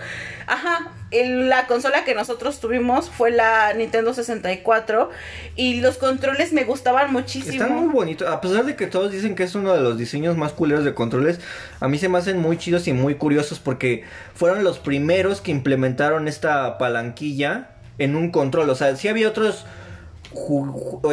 [0.47, 5.09] ajá, el- la consola que nosotros tuvimos fue la Nintendo 64
[5.55, 7.53] y los controles me gustaban muchísimo.
[7.63, 10.35] Están muy bonitos, a pesar de que todos dicen que es uno de los diseños
[10.37, 11.39] más culeros de controles,
[11.79, 14.03] a mí se me hacen muy chidos y muy curiosos porque
[14.35, 19.65] fueron los primeros que implementaron esta palanquilla en un control, o sea, sí había otros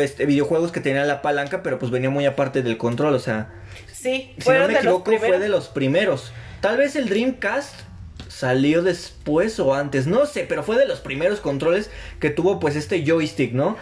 [0.01, 3.51] este, videojuegos que tenían la palanca, pero pues venía muy aparte del control, o sea,
[3.93, 6.33] Sí, si no me equivoco fue de los primeros.
[6.61, 7.75] Tal vez el Dreamcast
[8.35, 12.75] salió después o antes, no sé, pero fue de los primeros controles que tuvo pues
[12.75, 13.77] este joystick, ¿no?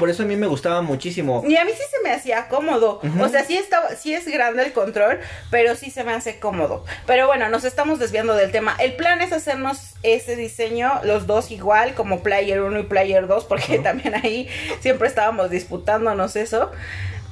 [0.00, 1.44] Por eso a mí me gustaba muchísimo.
[1.46, 3.00] Y a mí sí se me hacía cómodo.
[3.20, 6.84] O sea, sí, está, sí es grande el control, pero sí se me hace cómodo.
[7.06, 8.74] Pero bueno, nos estamos desviando del tema.
[8.80, 13.44] El plan es hacernos ese diseño, los dos igual, como Player 1 y Player 2,
[13.44, 14.48] porque también ahí
[14.80, 16.72] siempre estábamos disputándonos eso.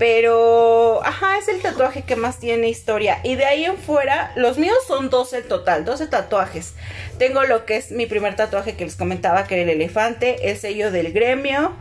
[0.01, 3.21] Pero, ajá, es el tatuaje que más tiene historia.
[3.23, 6.73] Y de ahí en fuera, los míos son 12 en total, 12 tatuajes.
[7.19, 10.57] Tengo lo que es mi primer tatuaje que les comentaba, que era el elefante, el
[10.57, 11.73] sello del gremio.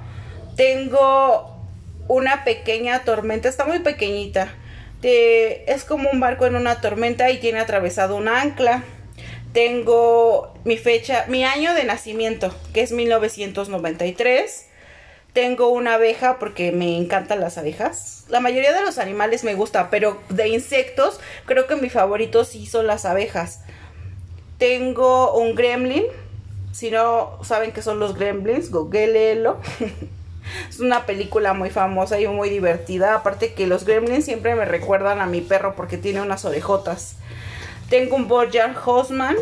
[0.57, 1.55] Tengo
[2.09, 4.53] una pequeña tormenta, está muy pequeñita.
[5.01, 8.83] Te- es como un barco en una tormenta y tiene atravesado un ancla.
[9.53, 14.65] Tengo mi fecha, mi año de nacimiento, que es 1993.
[15.33, 18.25] Tengo una abeja porque me encantan las abejas.
[18.29, 22.65] La mayoría de los animales me gusta, pero de insectos creo que mi favorito sí
[22.65, 23.61] son las abejas.
[24.57, 26.05] Tengo un gremlin.
[26.71, 29.59] Si no saben qué son los gremlins, googleenlo.
[30.69, 33.15] es una película muy famosa y muy divertida.
[33.15, 37.15] Aparte que los gremlins siempre me recuerdan a mi perro porque tiene unas orejotas.
[37.89, 39.35] Tengo un Bojack Horseman.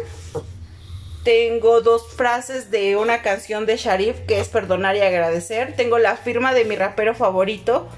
[1.27, 5.75] Tengo dos frases de una canción de Sharif que es perdonar y agradecer.
[5.75, 7.89] Tengo la firma de mi rapero favorito.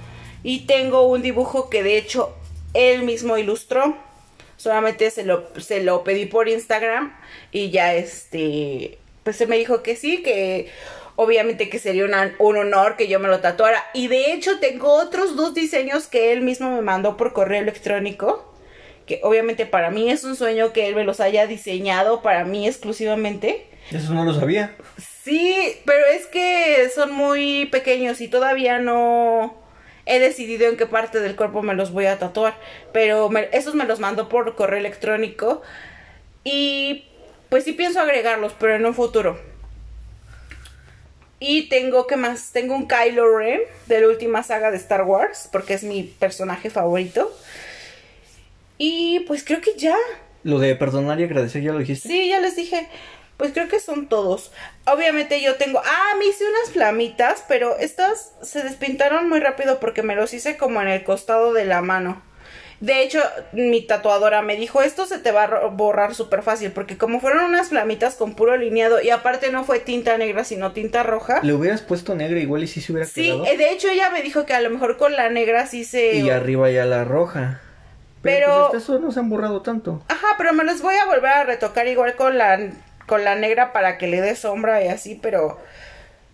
[0.41, 2.35] Y tengo un dibujo que de hecho
[2.73, 3.95] él mismo ilustró.
[4.57, 7.15] Solamente se lo, se lo pedí por Instagram.
[7.51, 8.97] Y ya este.
[9.23, 10.71] Pues se me dijo que sí, que
[11.15, 12.05] obviamente que sería
[12.39, 13.83] un honor que yo me lo tatuara.
[13.93, 18.48] Y de hecho tengo otros dos diseños que él mismo me mandó por correo electrónico
[19.09, 22.65] que obviamente para mí es un sueño que él me los haya diseñado para mí
[22.67, 23.65] exclusivamente.
[23.91, 24.75] Eso no lo sabía.
[25.23, 29.57] Sí, pero es que son muy pequeños y todavía no
[30.05, 32.55] he decidido en qué parte del cuerpo me los voy a tatuar,
[32.93, 35.61] pero me- esos me los mandó por correo electrónico
[36.43, 37.05] y
[37.49, 39.39] pues sí pienso agregarlos, pero en un futuro.
[41.41, 42.51] Y tengo, ¿qué más?
[42.51, 46.69] Tengo un Kylo Ren de la última saga de Star Wars, porque es mi personaje
[46.69, 47.31] favorito.
[48.79, 49.95] Y pues creo que ya.
[50.43, 52.07] Lo de perdonar y agradecer, ¿ya lo dijiste?
[52.07, 52.87] Sí, ya les dije.
[53.37, 54.51] Pues creo que son todos.
[54.85, 55.79] Obviamente yo tengo.
[55.85, 60.57] Ah, me hice unas flamitas, pero estas se despintaron muy rápido porque me los hice
[60.57, 62.21] como en el costado de la mano.
[62.79, 66.97] De hecho, mi tatuadora me dijo, esto se te va a borrar súper fácil, porque
[66.97, 71.03] como fueron unas flamitas con puro lineado y aparte no fue tinta negra, sino tinta
[71.03, 71.41] roja.
[71.43, 73.45] Le hubieras puesto negra igual y sí se hubiera Sí, quedado.
[73.47, 76.15] eh, de hecho ella me dijo que a lo mejor con la negra sí se...
[76.15, 77.59] Y arriba ya la roja.
[78.21, 80.01] Pero, Pero- pues hasta eso no se han borrado tanto.
[80.07, 82.59] Ajá, pero me los voy a volver a retocar igual con la,
[83.07, 85.57] con la negra para que le dé sombra y así, pero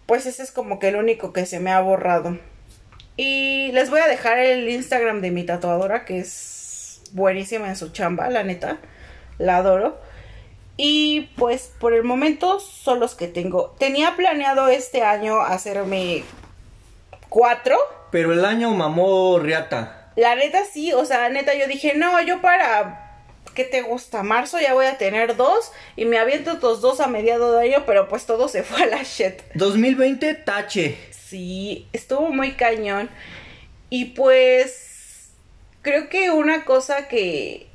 [0.06, 2.38] pues ese es como que el único que se me ha borrado.
[3.18, 7.90] Y les voy a dejar el Instagram de mi tatuadora, que es buenísima en su
[7.90, 8.78] chamba, la neta.
[9.38, 9.98] La adoro.
[10.78, 13.76] Y pues por el momento son los que tengo.
[13.80, 16.24] Tenía planeado este año hacerme
[17.30, 17.78] cuatro.
[18.12, 19.95] Pero el año mamó Riata.
[20.16, 23.06] La neta sí, o sea, neta yo dije, no, yo para
[23.56, 24.22] ¿qué te gusta?
[24.22, 27.84] Marzo ya voy a tener dos y me aviento otros dos a mediado de año,
[27.88, 29.42] pero pues todo se fue a la shit.
[29.56, 30.98] 2020, tache.
[31.12, 33.10] Sí, estuvo muy cañón.
[33.90, 35.32] Y pues
[35.82, 37.68] creo que una cosa que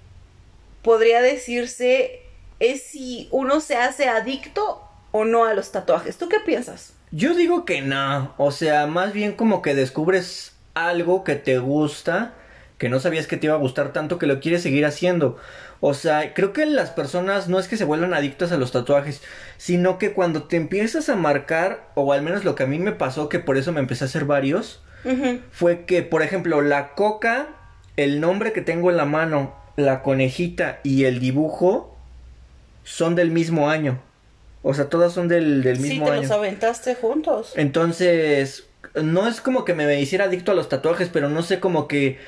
[0.83, 2.20] podría decirse
[2.61, 6.18] es si uno se hace adicto o no a los tatuajes.
[6.18, 6.92] ¿Tú qué piensas?
[7.11, 12.33] Yo digo que no, o sea, más bien como que descubres algo que te gusta,
[12.78, 15.38] que no sabías que te iba a gustar tanto que lo quieres seguir haciendo.
[15.80, 19.22] O sea, creo que las personas no es que se vuelvan adictas a los tatuajes,
[19.56, 22.92] sino que cuando te empiezas a marcar, o al menos lo que a mí me
[22.92, 24.83] pasó, que por eso me empecé a hacer varios,
[25.50, 27.48] fue que, por ejemplo, la coca,
[27.96, 31.96] el nombre que tengo en la mano, la conejita y el dibujo
[32.85, 33.98] son del mismo año.
[34.62, 36.14] O sea, todas son del, del mismo año.
[36.16, 37.54] Sí, te los aventaste juntos.
[37.56, 41.88] Entonces, no es como que me hiciera adicto a los tatuajes, pero no sé como
[41.88, 42.18] que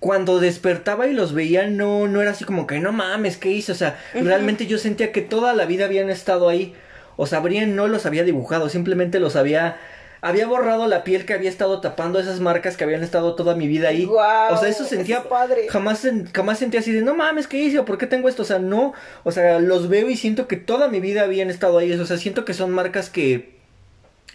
[0.00, 3.72] cuando despertaba y los veía no no era así como que no mames, ¿qué hice?
[3.72, 6.74] O sea, realmente yo sentía que toda la vida habían estado ahí.
[7.16, 9.78] O sea, Brian no los había dibujado, simplemente los había
[10.20, 13.68] había borrado la piel que había estado tapando esas marcas que habían estado toda mi
[13.68, 14.06] vida ahí.
[14.06, 15.68] o sea, eso sentía padre.
[15.68, 17.82] jamás jamás sentía así de no mames, ¿qué hice?
[17.82, 18.42] ¿Por qué tengo esto?
[18.42, 21.78] O sea, no, o sea, los veo y siento que toda mi vida habían estado
[21.78, 23.53] ahí, o sea, siento que son marcas que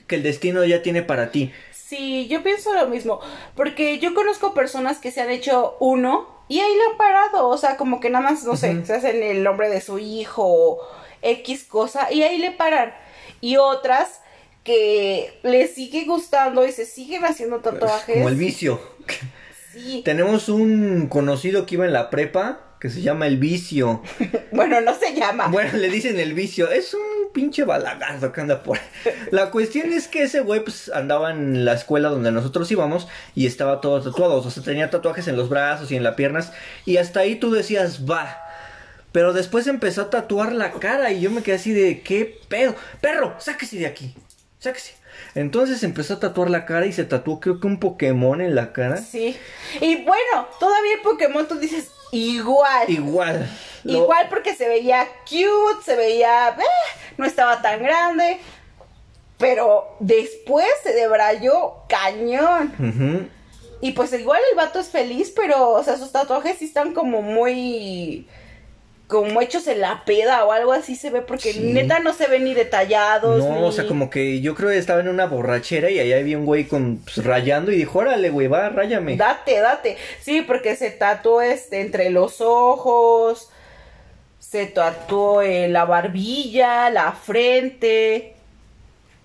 [0.10, 1.54] que el destino ya tiene para ti.
[1.72, 3.22] Sí, yo pienso lo mismo,
[3.56, 7.58] porque yo conozco personas que se han hecho uno y ahí le han parado, o
[7.58, 10.82] sea, como que nada más, no sé, se hacen el nombre de su hijo o
[11.22, 12.94] X cosa y ahí le paran.
[13.40, 14.20] Y otras
[14.64, 18.18] que le sigue gustando y se siguen haciendo tatuajes.
[18.18, 18.82] Como el vicio.
[19.72, 20.02] Sí.
[20.06, 24.02] Tenemos un conocido que iba en la prepa que se llama El Vicio.
[24.52, 25.48] bueno, no se llama.
[25.48, 26.72] Bueno, le dicen El Vicio.
[26.72, 28.78] Es un pinche balagazo que anda por.
[29.32, 33.46] La cuestión es que ese güey pues, andaba en la escuela donde nosotros íbamos y
[33.46, 34.36] estaba todo tatuado.
[34.36, 36.52] O sea, tenía tatuajes en los brazos y en las piernas.
[36.86, 38.38] Y hasta ahí tú decías, va.
[39.12, 42.76] Pero después empezó a tatuar la cara y yo me quedé así de, ¿qué pedo?
[43.02, 44.16] Perro, sáquese de aquí.
[44.60, 44.94] Sáquese.
[45.36, 48.72] Entonces empezó a tatuar la cara y se tatuó creo que un Pokémon en la
[48.74, 48.98] cara.
[48.98, 49.36] Sí.
[49.82, 52.90] Y bueno, todavía el Pokémon tú dices igual.
[52.90, 53.50] Igual.
[53.84, 56.50] Igual porque se veía cute, se veía...
[56.50, 56.64] Eh,
[57.18, 58.40] no estaba tan grande.
[59.38, 63.30] Pero después se debrayó cañón.
[63.82, 67.22] Y pues igual el vato es feliz, pero, o sea, sus tatuajes sí están como
[67.22, 68.28] muy
[69.10, 72.40] como hechos en la peda o algo así se ve, porque neta no se ve
[72.40, 73.40] ni detallados.
[73.40, 76.38] No, o sea, como que yo creo que estaba en una borrachera y ahí había
[76.38, 79.18] un güey con pues, rayando y dijo, órale, güey, va, ráyame.
[79.18, 79.98] Date, date.
[80.22, 83.50] Sí, porque se tatuó este entre los ojos,
[84.38, 88.36] se tatuó en la barbilla, la frente.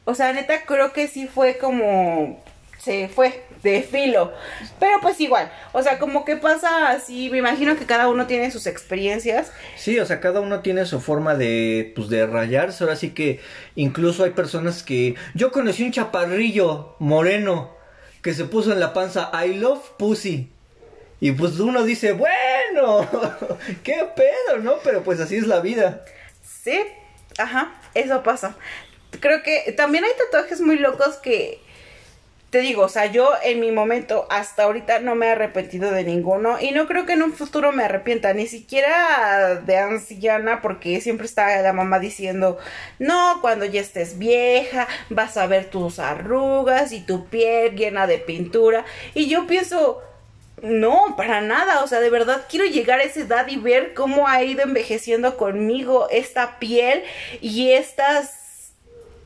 [0.06, 2.42] O sea, neta creo que sí fue como
[2.78, 4.32] se fue de filo.
[4.78, 8.52] Pero pues igual, o sea, como que pasa así, me imagino que cada uno tiene
[8.52, 9.50] sus experiencias.
[9.76, 12.84] Sí, o sea, cada uno tiene su forma de, pues, de rayarse.
[12.84, 13.40] Ahora sí que
[13.74, 15.16] incluso hay personas que...
[15.34, 17.74] Yo conocí un chaparrillo moreno
[18.22, 20.50] que se puso en la panza I love pussy.
[21.20, 23.08] Y pues uno dice, bueno,
[23.82, 24.74] qué pedo, ¿no?
[24.84, 26.04] Pero pues así es la vida.
[26.42, 26.78] Sí,
[27.38, 28.56] ajá, eso pasa.
[29.20, 31.60] Creo que también hay tatuajes muy locos que
[32.54, 36.04] te digo, o sea, yo en mi momento hasta ahorita no me he arrepentido de
[36.04, 41.00] ninguno y no creo que en un futuro me arrepienta, ni siquiera de anciana, porque
[41.00, 42.56] siempre está la mamá diciendo,
[43.00, 48.18] no, cuando ya estés vieja, vas a ver tus arrugas y tu piel llena de
[48.18, 48.84] pintura.
[49.14, 50.00] Y yo pienso,
[50.62, 54.28] no, para nada, o sea, de verdad quiero llegar a esa edad y ver cómo
[54.28, 57.02] ha ido envejeciendo conmigo esta piel
[57.40, 58.43] y estas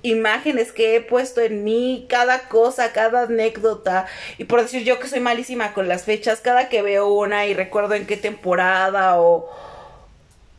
[0.03, 4.07] imágenes que he puesto en mí, cada cosa, cada anécdota.
[4.39, 7.55] Y por decir yo que soy malísima con las fechas, cada que veo una y
[7.55, 9.51] recuerdo en qué temporada o,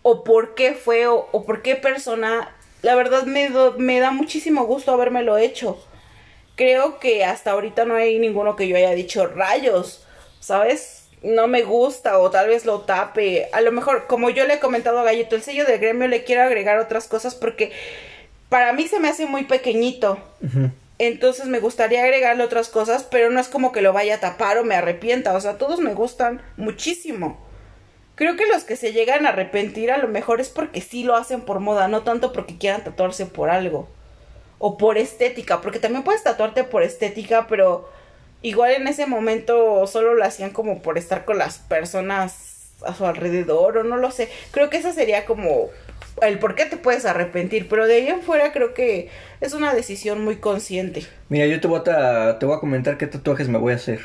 [0.02, 4.92] o por qué fue o, por qué persona, la verdad me, me da muchísimo gusto
[4.92, 5.82] habérmelo hecho.
[6.56, 10.06] Creo que hasta ahorita no hay ninguno que yo haya dicho rayos,
[10.42, 11.08] ¿sabes?
[11.22, 13.48] No me gusta o tal vez lo tape.
[13.54, 16.26] A lo mejor, como yo le he comentado a Galleto, el sello del gremio le
[16.26, 17.72] quiero agregar otras cosas porque
[18.50, 20.20] para mí se me hace muy pequeñito.
[20.98, 24.58] Entonces me gustaría agregarle otras cosas, pero no es como que lo vaya a tapar
[24.58, 25.34] o me arrepienta.
[25.34, 27.48] O sea, todos me gustan muchísimo.
[28.16, 31.16] Creo que los que se llegan a arrepentir a lo mejor es porque sí lo
[31.16, 33.88] hacen por moda, no tanto porque quieran tatuarse por algo.
[34.58, 37.90] O por estética, porque también puedes tatuarte por estética, pero
[38.42, 43.06] igual en ese momento solo lo hacían como por estar con las personas a su
[43.06, 44.30] alrededor o no lo sé.
[44.52, 45.70] Creo que esa sería como
[46.22, 49.10] el por qué te puedes arrepentir, pero de ahí en fuera creo que
[49.42, 51.04] es una decisión muy consciente.
[51.30, 54.00] Mira, yo te voy a, te voy a comentar qué tatuajes me voy a hacer.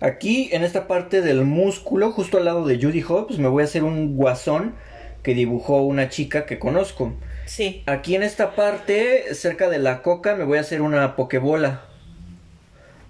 [0.00, 3.66] Aquí, en esta parte del músculo, justo al lado de Judy Hobbs, me voy a
[3.66, 4.74] hacer un guasón
[5.22, 7.14] que dibujó una chica que conozco.
[7.46, 7.84] Sí.
[7.86, 11.84] Aquí en esta parte, cerca de la coca, me voy a hacer una pokebola.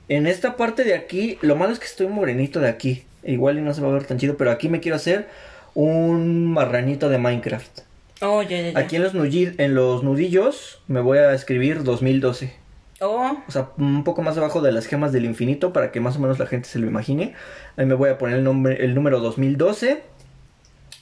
[0.08, 3.04] En esta parte de aquí, lo malo es que estoy morenito de aquí.
[3.24, 5.28] Igual y no se va a ver tan chido, pero aquí me quiero hacer
[5.74, 7.80] un marranito de Minecraft.
[8.22, 8.78] Oh, ya, ya, ya.
[8.78, 12.54] Aquí en los, nudillos, en los nudillos me voy a escribir 2012.
[13.00, 16.16] Oh, O sea, un poco más abajo de las gemas del infinito para que más
[16.16, 17.34] o menos la gente se lo imagine.
[17.76, 20.02] Ahí me voy a poner el, nombre, el número 2012.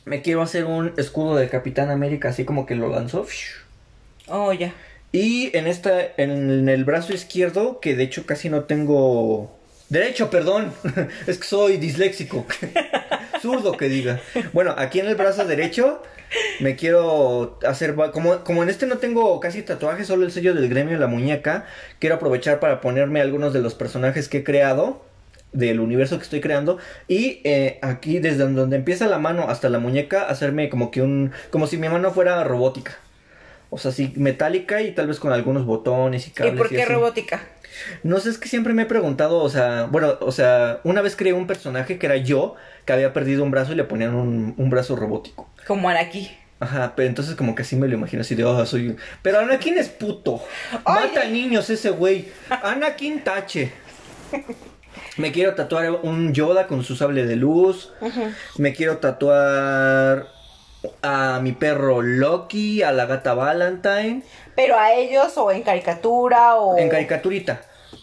[0.07, 3.27] Me quiero hacer un escudo del Capitán América, así como que lo lanzó.
[4.29, 4.73] oh, ya.
[5.13, 9.55] Y en esta, en el brazo izquierdo, que de hecho casi no tengo.
[9.91, 10.73] Derecho, perdón.
[11.27, 12.47] es que soy disléxico.
[13.41, 14.21] Zurdo que diga.
[14.53, 16.03] Bueno, aquí en el brazo derecho
[16.61, 17.95] me quiero hacer.
[18.13, 21.07] Como, como en este no tengo casi tatuajes, solo el sello del gremio en la
[21.07, 21.67] muñeca.
[21.99, 25.09] Quiero aprovechar para ponerme algunos de los personajes que he creado.
[25.53, 26.79] Del universo que estoy creando.
[27.09, 31.33] Y eh, aquí, desde donde empieza la mano hasta la muñeca, hacerme como que un.
[31.51, 32.97] Como si mi mano fuera robótica.
[33.69, 36.55] O sea, sí, metálica y tal vez con algunos botones y ¿Y cables.
[36.57, 36.93] por qué así.
[36.93, 37.41] robótica?
[38.03, 41.17] No sé, es que siempre me he preguntado, o sea, bueno, o sea, una vez
[41.17, 42.55] creé un personaje que era yo,
[42.85, 45.49] que había perdido un brazo y le ponían un, un brazo robótico.
[45.67, 46.31] Como aquí.
[46.61, 48.97] Ajá, pero entonces como que así me lo imagino, así de, oh, soy...
[49.23, 50.43] Pero Anakin es puto.
[50.85, 52.29] Ay, Mata niños ese güey.
[52.51, 53.73] Anakin tache.
[55.17, 57.93] Me quiero tatuar un Yoda con su sable de luz.
[58.59, 60.29] Me quiero tatuar
[61.03, 64.23] a mi perro Loki, a la gata Valentine.
[64.57, 66.79] Pero a ellos o en caricatura o...
[66.79, 67.61] En caricaturita.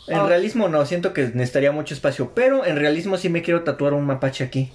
[0.07, 0.28] En Oh.
[0.28, 2.32] realismo no, siento que necesitaría mucho espacio.
[2.34, 4.71] Pero en realismo sí me quiero tatuar un mapache aquí.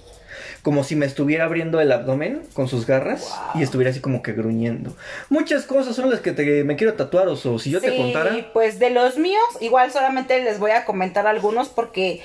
[0.61, 4.31] Como si me estuviera abriendo el abdomen con sus garras y estuviera así como que
[4.31, 4.95] gruñendo.
[5.29, 8.33] Muchas cosas son las que te- me quiero tatuar, o si yo te Sí, contara.
[8.53, 12.21] pues de los míos, igual solamente les voy a comentar algunos porque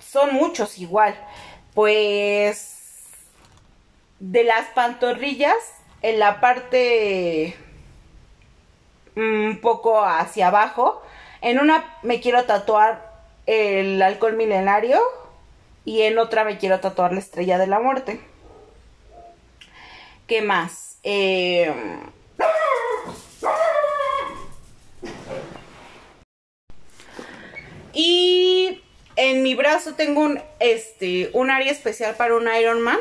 [0.00, 1.14] son muchos igual.
[1.74, 2.75] Pues
[4.18, 5.56] de las pantorrillas,
[6.02, 7.56] en la parte
[9.14, 11.02] un poco hacia abajo,
[11.40, 13.12] en una me quiero tatuar
[13.46, 15.00] el alcohol milenario
[15.84, 18.20] y en otra me quiero tatuar la estrella de la muerte.
[20.26, 20.98] ¿Qué más?
[21.02, 21.72] Eh,
[27.98, 28.82] Y
[29.16, 32.98] en mi brazo tengo un, este, un área especial para un Iron Man.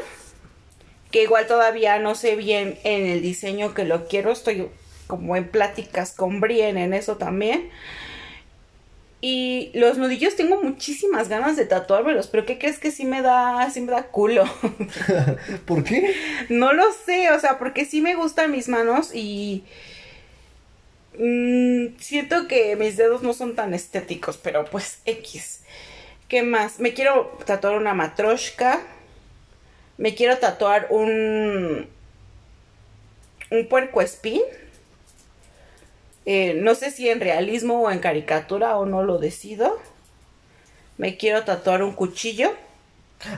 [1.11, 4.31] Que igual todavía no sé bien en el diseño que lo quiero.
[4.31, 4.67] Estoy
[5.07, 7.69] como en pláticas con Brien en eso también.
[9.21, 12.27] Y los nudillos tengo muchísimas ganas de tatuármelos.
[12.27, 14.43] Pero ¿qué crees que sí me da, sí me da culo?
[15.65, 16.13] ¿Por qué?
[16.49, 19.63] No lo sé, o sea, porque sí me gustan mis manos y
[21.17, 25.61] mm, siento que mis dedos no son tan estéticos, pero pues X.
[26.27, 26.79] ¿Qué más?
[26.79, 28.81] Me quiero tatuar una matroshka.
[29.97, 31.87] Me quiero tatuar un
[33.51, 34.41] un puerco espín.
[36.25, 39.79] Eh, no sé si en realismo o en caricatura o no lo decido.
[40.97, 42.51] Me quiero tatuar un cuchillo.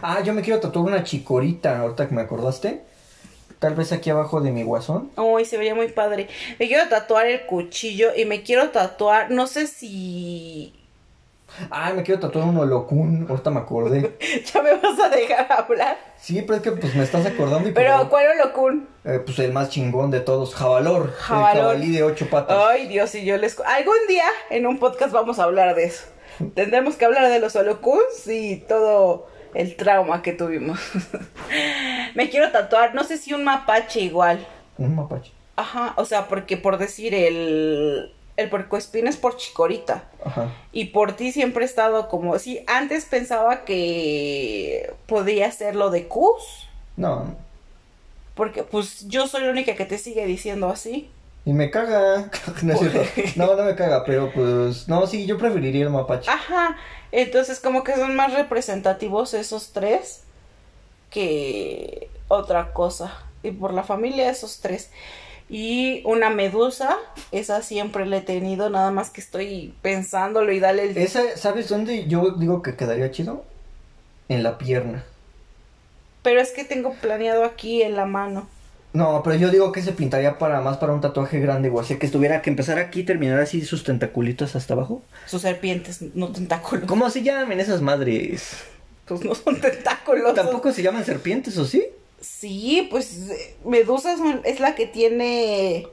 [0.01, 2.81] Ah, yo me quiero tatuar una chicorita, ahorita que me acordaste.
[3.59, 5.11] Tal vez aquí abajo de mi guasón.
[5.15, 6.27] Ay, se vería muy padre.
[6.59, 10.73] Me quiero tatuar el cuchillo y me quiero tatuar, no sé si
[11.71, 14.17] Ah, me quiero tatuar un holocún, ahorita me acordé.
[14.53, 15.97] ya me vas a dejar hablar.
[16.17, 18.87] Sí, pero es que pues me estás acordando y Pero, ¿cuál holocún?
[19.05, 21.13] Eh, pues el más chingón de todos, Jabalor.
[21.13, 21.55] Jabalor.
[21.55, 22.57] El jabalí de ocho patas.
[22.69, 23.59] Ay, Dios, y yo les...
[23.61, 26.05] Algún día en un podcast vamos a hablar de eso.
[26.55, 30.79] Tendremos que hablar de los holocuns y todo el trauma que tuvimos.
[32.15, 34.45] me quiero tatuar, no sé si un mapache igual.
[34.77, 35.31] Un mapache.
[35.55, 38.13] Ajá, o sea, porque por decir el...
[38.37, 40.05] El puercoespín es por chicorita.
[40.23, 40.51] Ajá.
[40.71, 46.07] Y por ti siempre he estado como, sí, antes pensaba que podía ser lo de
[46.07, 47.35] Cus, No.
[48.35, 51.09] porque pues yo soy la única que te sigue diciendo así.
[51.45, 52.29] Y me caga.
[52.61, 53.01] No es cierto.
[53.37, 54.87] No, no me caga, pero pues.
[54.87, 56.29] No, sí, yo preferiría el mapache.
[56.29, 56.77] Ajá,
[57.11, 60.21] entonces como que son más representativos esos tres
[61.09, 63.17] que otra cosa.
[63.43, 64.89] Y por la familia esos tres.
[65.49, 66.97] Y una medusa,
[67.31, 70.97] esa siempre la he tenido, nada más que estoy pensándolo y dale el...
[70.97, 73.45] Esa, ¿sabes dónde yo digo que quedaría chido?
[74.27, 75.05] En la pierna.
[76.21, 78.47] Pero es que tengo planeado aquí en la mano.
[78.91, 81.99] No, pero yo digo que se pintaría para más para un tatuaje grande, o sea,
[81.99, 85.01] que estuviera, que empezara aquí y terminara así sus tentaculitos hasta abajo.
[85.27, 86.85] Sus serpientes, no tentáculos.
[86.87, 88.63] ¿Cómo se llaman esas madres?
[89.05, 90.33] Pues no son tentáculos.
[90.33, 91.85] ¿Tampoco se llaman serpientes o sí?
[92.19, 93.29] Sí, pues
[93.65, 95.87] Medusa son- es la que tiene...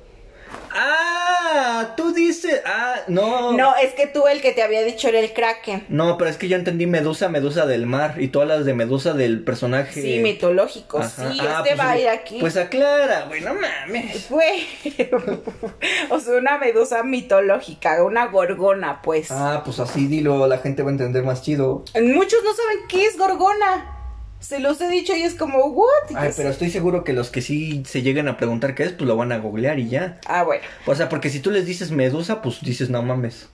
[0.77, 2.61] Ah, tú dices.
[2.65, 3.53] Ah, no.
[3.53, 5.87] No, es que tú el que te había dicho era el Kraken.
[5.89, 8.17] No, pero es que yo entendí Medusa, Medusa del mar.
[8.21, 10.01] Y todas las de Medusa del personaje.
[10.03, 10.99] Sí, mitológico.
[10.99, 11.33] Ajá.
[11.33, 12.39] Sí, Ah, este pues, va a ir aquí.
[12.41, 14.29] Pues aclara, güey, no mames.
[14.31, 14.67] Güey.
[16.11, 19.31] o sea, una medusa mitológica, una gorgona, pues.
[19.31, 21.85] Ah, pues así dilo, la gente va a entender más chido.
[22.01, 23.91] Muchos no saben qué es gorgona.
[24.45, 26.15] Se los he dicho y es como, ¿what?
[26.15, 29.09] Ay, pero estoy seguro que los que sí se lleguen a preguntar qué es, pues
[29.09, 30.21] lo van a googlear y ya.
[30.27, 30.63] Ah, bueno.
[30.85, 33.49] O sea, porque si tú les dices medusa, pues dices, no mames.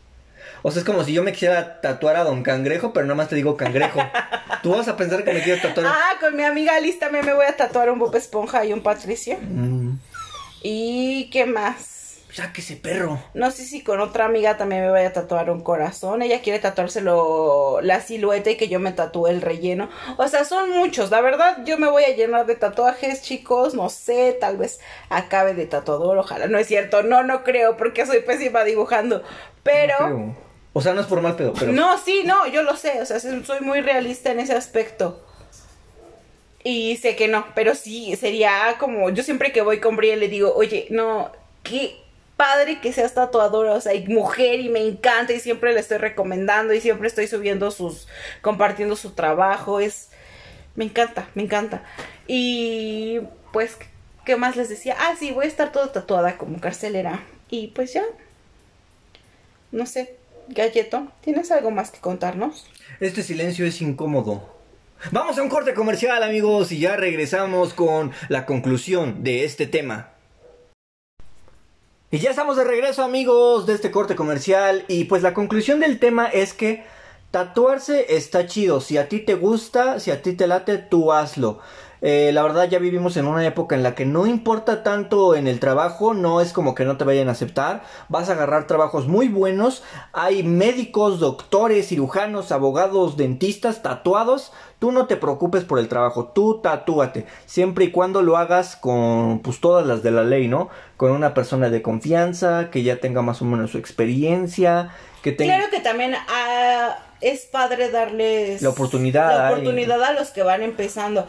[0.63, 3.29] O sea, es como si yo me quisiera tatuar a Don Cangrejo, pero nada más
[3.29, 4.01] te digo cangrejo.
[4.63, 5.87] Tú vas a pensar que me quiero tatuar.
[5.87, 8.83] Ah, con mi amiga Liz también me voy a tatuar un Bob Esponja y un
[8.83, 9.39] Patricio.
[9.41, 9.95] Mm,
[10.63, 12.00] ¿Y qué más?
[12.33, 13.21] Sáquese, perro.
[13.35, 16.23] No sé si con otra amiga también me vaya a tatuar un corazón.
[16.23, 19.89] Ella quiere tatuárselo la silueta y que yo me tatúe el relleno.
[20.17, 21.11] O sea, son muchos.
[21.11, 23.75] La verdad, yo me voy a llenar de tatuajes, chicos.
[23.75, 26.19] No sé, tal vez acabe de tatuador.
[26.19, 26.47] Ojalá.
[26.47, 27.03] No es cierto.
[27.03, 29.23] No, no creo porque soy pésima dibujando.
[29.63, 30.09] Pero...
[30.09, 30.51] No.
[30.73, 31.73] O sea, no es por mal pedo, pero.
[31.73, 35.21] No, sí, no, yo lo sé, o sea, soy muy realista en ese aspecto.
[36.63, 40.29] Y sé que no, pero sí, sería como, yo siempre que voy con Brielle le
[40.29, 41.97] digo, oye, no, qué
[42.41, 45.99] padre que seas tatuadora, o sea, y mujer y me encanta y siempre le estoy
[45.99, 48.09] recomendando y siempre estoy subiendo sus,
[48.41, 50.09] compartiendo su trabajo, es,
[50.75, 51.85] me encanta, me encanta.
[52.27, 53.21] Y
[53.53, 53.77] pues,
[54.25, 54.97] ¿qué más les decía?
[54.99, 57.23] Ah, sí, voy a estar toda tatuada como carcelera.
[57.51, 58.05] Y pues ya,
[59.71, 60.17] no sé,
[60.49, 62.65] Galleto, ¿tienes algo más que contarnos?
[63.01, 64.49] Este silencio es incómodo.
[65.13, 70.15] Vamos a un corte comercial, amigos, y ya regresamos con la conclusión de este tema.
[72.13, 74.85] Y ya estamos de regreso, amigos, de este corte comercial.
[74.89, 76.85] Y pues la conclusión del tema es que
[77.31, 78.81] tatuarse está chido.
[78.81, 81.61] Si a ti te gusta, si a ti te late, tú hazlo.
[82.03, 85.47] Eh, la verdad ya vivimos en una época en la que no importa tanto en
[85.47, 89.07] el trabajo, no es como que no te vayan a aceptar, vas a agarrar trabajos
[89.07, 89.83] muy buenos,
[90.13, 96.61] hay médicos, doctores, cirujanos, abogados, dentistas, tatuados, tú no te preocupes por el trabajo, tú
[96.63, 100.71] tatúate, siempre y cuando lo hagas con pues todas las de la ley, ¿no?
[100.97, 104.91] Con una persona de confianza, que ya tenga más o menos su experiencia,
[105.23, 105.57] que tenga...
[105.57, 110.63] Claro que también ah, es padre darles La oportunidad la oportunidad a los que van
[110.63, 111.27] empezando.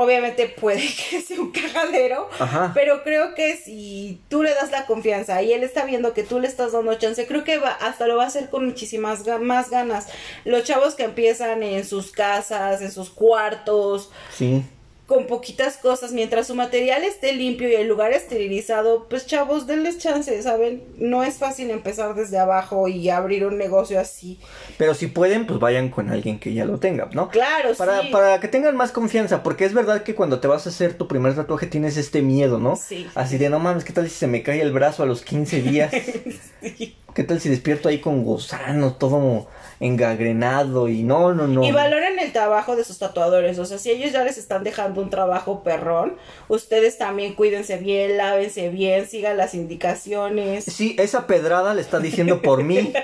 [0.00, 0.80] Obviamente puede
[1.10, 2.70] que sea un cagadero, Ajá.
[2.72, 6.38] pero creo que si tú le das la confianza y él está viendo que tú
[6.38, 9.70] le estás dando chance, creo que va, hasta lo va a hacer con muchísimas más
[9.70, 10.06] ganas.
[10.44, 14.62] Los chavos que empiezan en sus casas, en sus cuartos, Sí.
[15.08, 19.96] Con poquitas cosas, mientras su material esté limpio y el lugar esterilizado, pues chavos, denles
[19.96, 20.84] chance, ¿saben?
[20.98, 24.38] No es fácil empezar desde abajo y abrir un negocio así.
[24.76, 27.30] Pero si pueden, pues vayan con alguien que ya lo tenga, ¿no?
[27.30, 28.08] Claro, Para, sí.
[28.12, 31.08] para que tengan más confianza, porque es verdad que cuando te vas a hacer tu
[31.08, 32.76] primer tatuaje tienes este miedo, ¿no?
[32.76, 33.06] Sí.
[33.14, 35.62] Así de, no mames, ¿qué tal si se me cae el brazo a los 15
[35.62, 35.90] días?
[37.14, 39.48] ¿Qué tal si despierto ahí con gusano, todo
[39.80, 41.64] engagrenado y no, no, no?
[41.64, 45.00] Y valoren el trabajo de sus tatuadores, o sea, si ellos ya les están dejando
[45.00, 46.16] un trabajo perrón,
[46.48, 50.64] ustedes también cuídense bien, lávense bien, sigan las indicaciones.
[50.64, 52.92] Sí, esa pedrada le está diciendo por mí.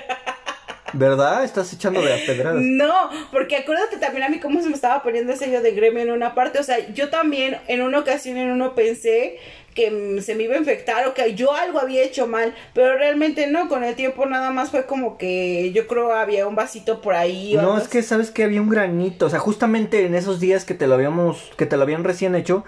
[0.93, 1.43] ¿Verdad?
[1.43, 2.61] Estás echando de las pedradas.
[2.61, 6.03] No, porque acuérdate también a mí cómo se me estaba poniendo el sello de gremio
[6.03, 6.57] en una parte.
[6.59, 9.37] O sea, yo también en una ocasión en uno pensé
[9.75, 13.45] que se me iba a infectar o que yo algo había hecho mal, pero realmente
[13.47, 17.13] no, con el tiempo nada más fue como que yo creo había un vasito por
[17.13, 17.55] ahí.
[17.57, 20.39] o No, algo es que sabes que había un granito, o sea, justamente en esos
[20.39, 22.63] días que te lo habíamos, que te lo habían recién hecho,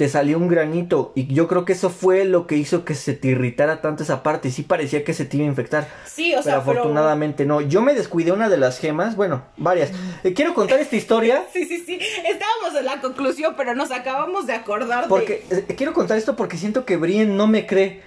[0.00, 3.12] te salió un granito y yo creo que eso fue lo que hizo que se
[3.12, 5.88] te irritara tanto esa parte y sí parecía que se te iba a infectar.
[6.06, 6.80] Sí, o sea, pero...
[6.80, 7.60] afortunadamente no.
[7.60, 9.90] Yo me descuidé una de las gemas, bueno, varias.
[10.24, 11.98] Eh, quiero contar esta historia Sí, sí, sí.
[12.26, 15.58] Estábamos en la conclusión, pero nos acabamos de acordar porque de...
[15.68, 18.00] eh, quiero contar esto porque siento que Brien no me cree.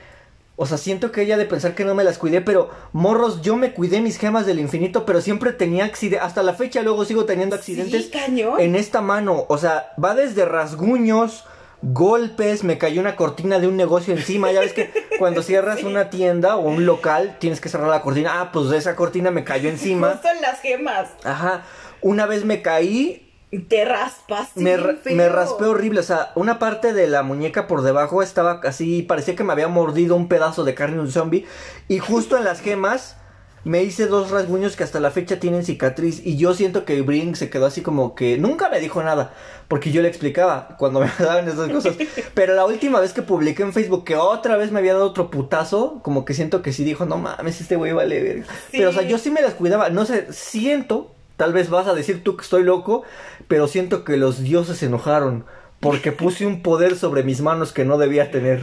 [0.56, 3.56] O sea, siento que ella de pensar que no me las cuidé, pero morros, yo
[3.56, 6.26] me cuidé mis gemas del infinito, pero siempre tenía accidentes.
[6.26, 8.60] Hasta la fecha luego sigo teniendo accidentes Sí, cañón.
[8.60, 9.46] en esta mano.
[9.48, 11.46] O sea, va desde rasguños,
[11.84, 14.52] golpes, me cayó una cortina de un negocio encima.
[14.52, 18.42] Ya ves que cuando cierras una tienda o un local, tienes que cerrar la cortina.
[18.42, 20.12] Ah, pues esa cortina me cayó encima.
[20.12, 21.10] Justo en las gemas.
[21.24, 21.64] Ajá.
[22.02, 23.32] Una vez me caí,
[23.70, 24.50] Te raspas.
[24.56, 29.04] me, me raspé horrible, o sea, una parte de la muñeca por debajo estaba así,
[29.04, 31.46] parecía que me había mordido un pedazo de carne de un zombie.
[31.88, 33.16] Y justo en las gemas
[33.64, 36.22] me hice dos rasguños que hasta la fecha tienen cicatriz.
[36.26, 39.34] Y yo siento que Brink se quedó así como que nunca me dijo nada,
[39.68, 41.96] porque yo le explicaba cuando me daban esas cosas.
[42.34, 45.30] Pero la última vez que publiqué en Facebook que otra vez me había dado otro
[45.30, 48.46] putazo, como que siento que sí dijo, no mames, este güey vale verga".
[48.72, 48.78] Sí.
[48.78, 51.96] Pero o sea, yo sí me las cuidaba, no sé, siento Tal vez vas a
[51.96, 53.04] decir tú que estoy loco,
[53.48, 55.46] pero siento que los dioses se enojaron
[55.80, 58.62] porque puse un poder sobre mis manos que no debía tener.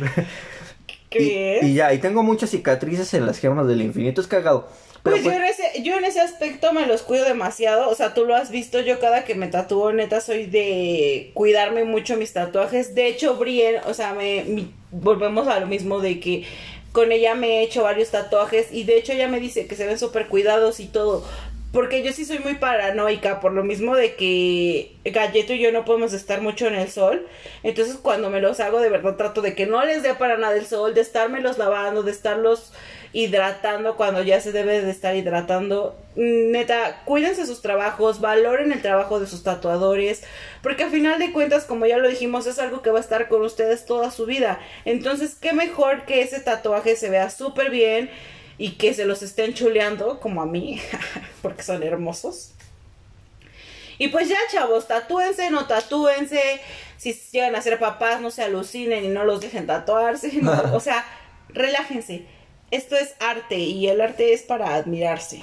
[1.10, 1.58] ¿Qué?
[1.62, 4.68] Y, y ya, y tengo muchas cicatrices en las gemas del infinito, es cagado.
[5.02, 7.88] Pero Pues, pues- yo, en ese, yo en ese aspecto me los cuido demasiado.
[7.88, 8.80] O sea, tú lo has visto.
[8.80, 12.94] Yo cada que me tatúo, neta, soy de cuidarme mucho mis tatuajes.
[12.94, 16.44] De hecho, Brien, o sea, me, volvemos a lo mismo de que
[16.92, 18.72] con ella me he hecho varios tatuajes.
[18.72, 21.24] Y de hecho, ella me dice que se ven súper cuidados y todo.
[21.72, 25.84] Porque yo sí soy muy paranoica, por lo mismo de que Galleto y yo no
[25.84, 27.28] podemos estar mucho en el sol.
[27.62, 30.56] Entonces cuando me los hago, de verdad trato de que no les dé para nada
[30.56, 32.72] el sol, de estármelos lavando, de estarlos
[33.12, 35.96] hidratando cuando ya se debe de estar hidratando.
[36.14, 40.22] Neta, cuídense sus trabajos, valoren el trabajo de sus tatuadores,
[40.62, 43.28] porque al final de cuentas, como ya lo dijimos, es algo que va a estar
[43.28, 44.60] con ustedes toda su vida.
[44.84, 48.10] Entonces, qué mejor que ese tatuaje se vea súper bien
[48.58, 50.80] y que se los estén chuleando, como a mí,
[51.42, 52.52] porque son hermosos.
[53.98, 56.60] Y pues ya, chavos, tatúense, no tatúense.
[56.96, 60.32] Si llegan a ser papás, no se alucinen y no los dejen tatuarse.
[60.40, 61.04] no, o sea,
[61.50, 62.24] relájense.
[62.70, 65.42] Esto es arte y el arte es para admirarse.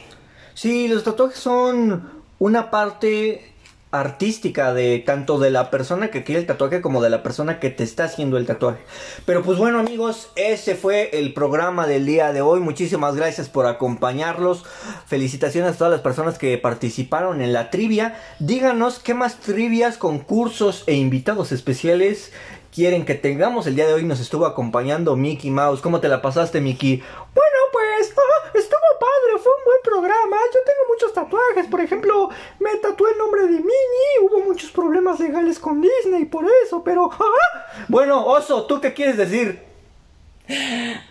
[0.54, 2.10] Sí, los tatuajes son
[2.40, 3.54] una parte
[3.92, 7.70] artística de tanto de la persona que quiere el tatuaje como de la persona que
[7.70, 8.80] te está haciendo el tatuaje.
[9.26, 12.60] Pero pues bueno amigos, ese fue el programa del día de hoy.
[12.60, 14.66] Muchísimas gracias por acompañarlos.
[15.06, 18.20] Felicitaciones a todas las personas que participaron en la trivia.
[18.40, 22.32] Díganos qué más trivias, concursos e invitados especiales
[22.74, 23.68] quieren que tengamos.
[23.68, 25.82] El día de hoy nos estuvo acompañando Mickey Mouse.
[25.82, 26.98] ¿Cómo te la pasaste, Mickey?
[26.98, 30.38] Bueno, pues ah, estuvo padre, fue un buen programa.
[30.54, 31.68] Yo tengo muchos tatuajes.
[31.68, 34.20] Por ejemplo, me tatué el nombre de Minnie.
[34.22, 37.10] Hubo muchos problemas legales con Disney por eso, pero...
[37.12, 37.66] ah.
[37.88, 39.62] Bueno, Oso, ¿tú qué quieres decir?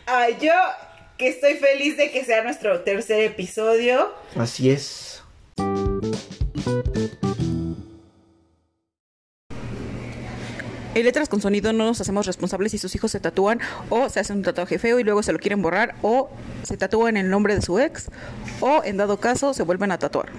[0.07, 0.53] Ay, yo
[1.19, 4.13] que estoy feliz de que sea nuestro tercer episodio.
[4.37, 5.16] Así es.
[10.97, 14.19] En Letras con Sonido no nos hacemos responsables si sus hijos se tatúan o se
[14.19, 16.31] hacen un tatuaje feo y luego se lo quieren borrar o
[16.63, 18.07] se tatúan el nombre de su ex
[18.63, 20.31] o en dado caso se vuelven a tatuar.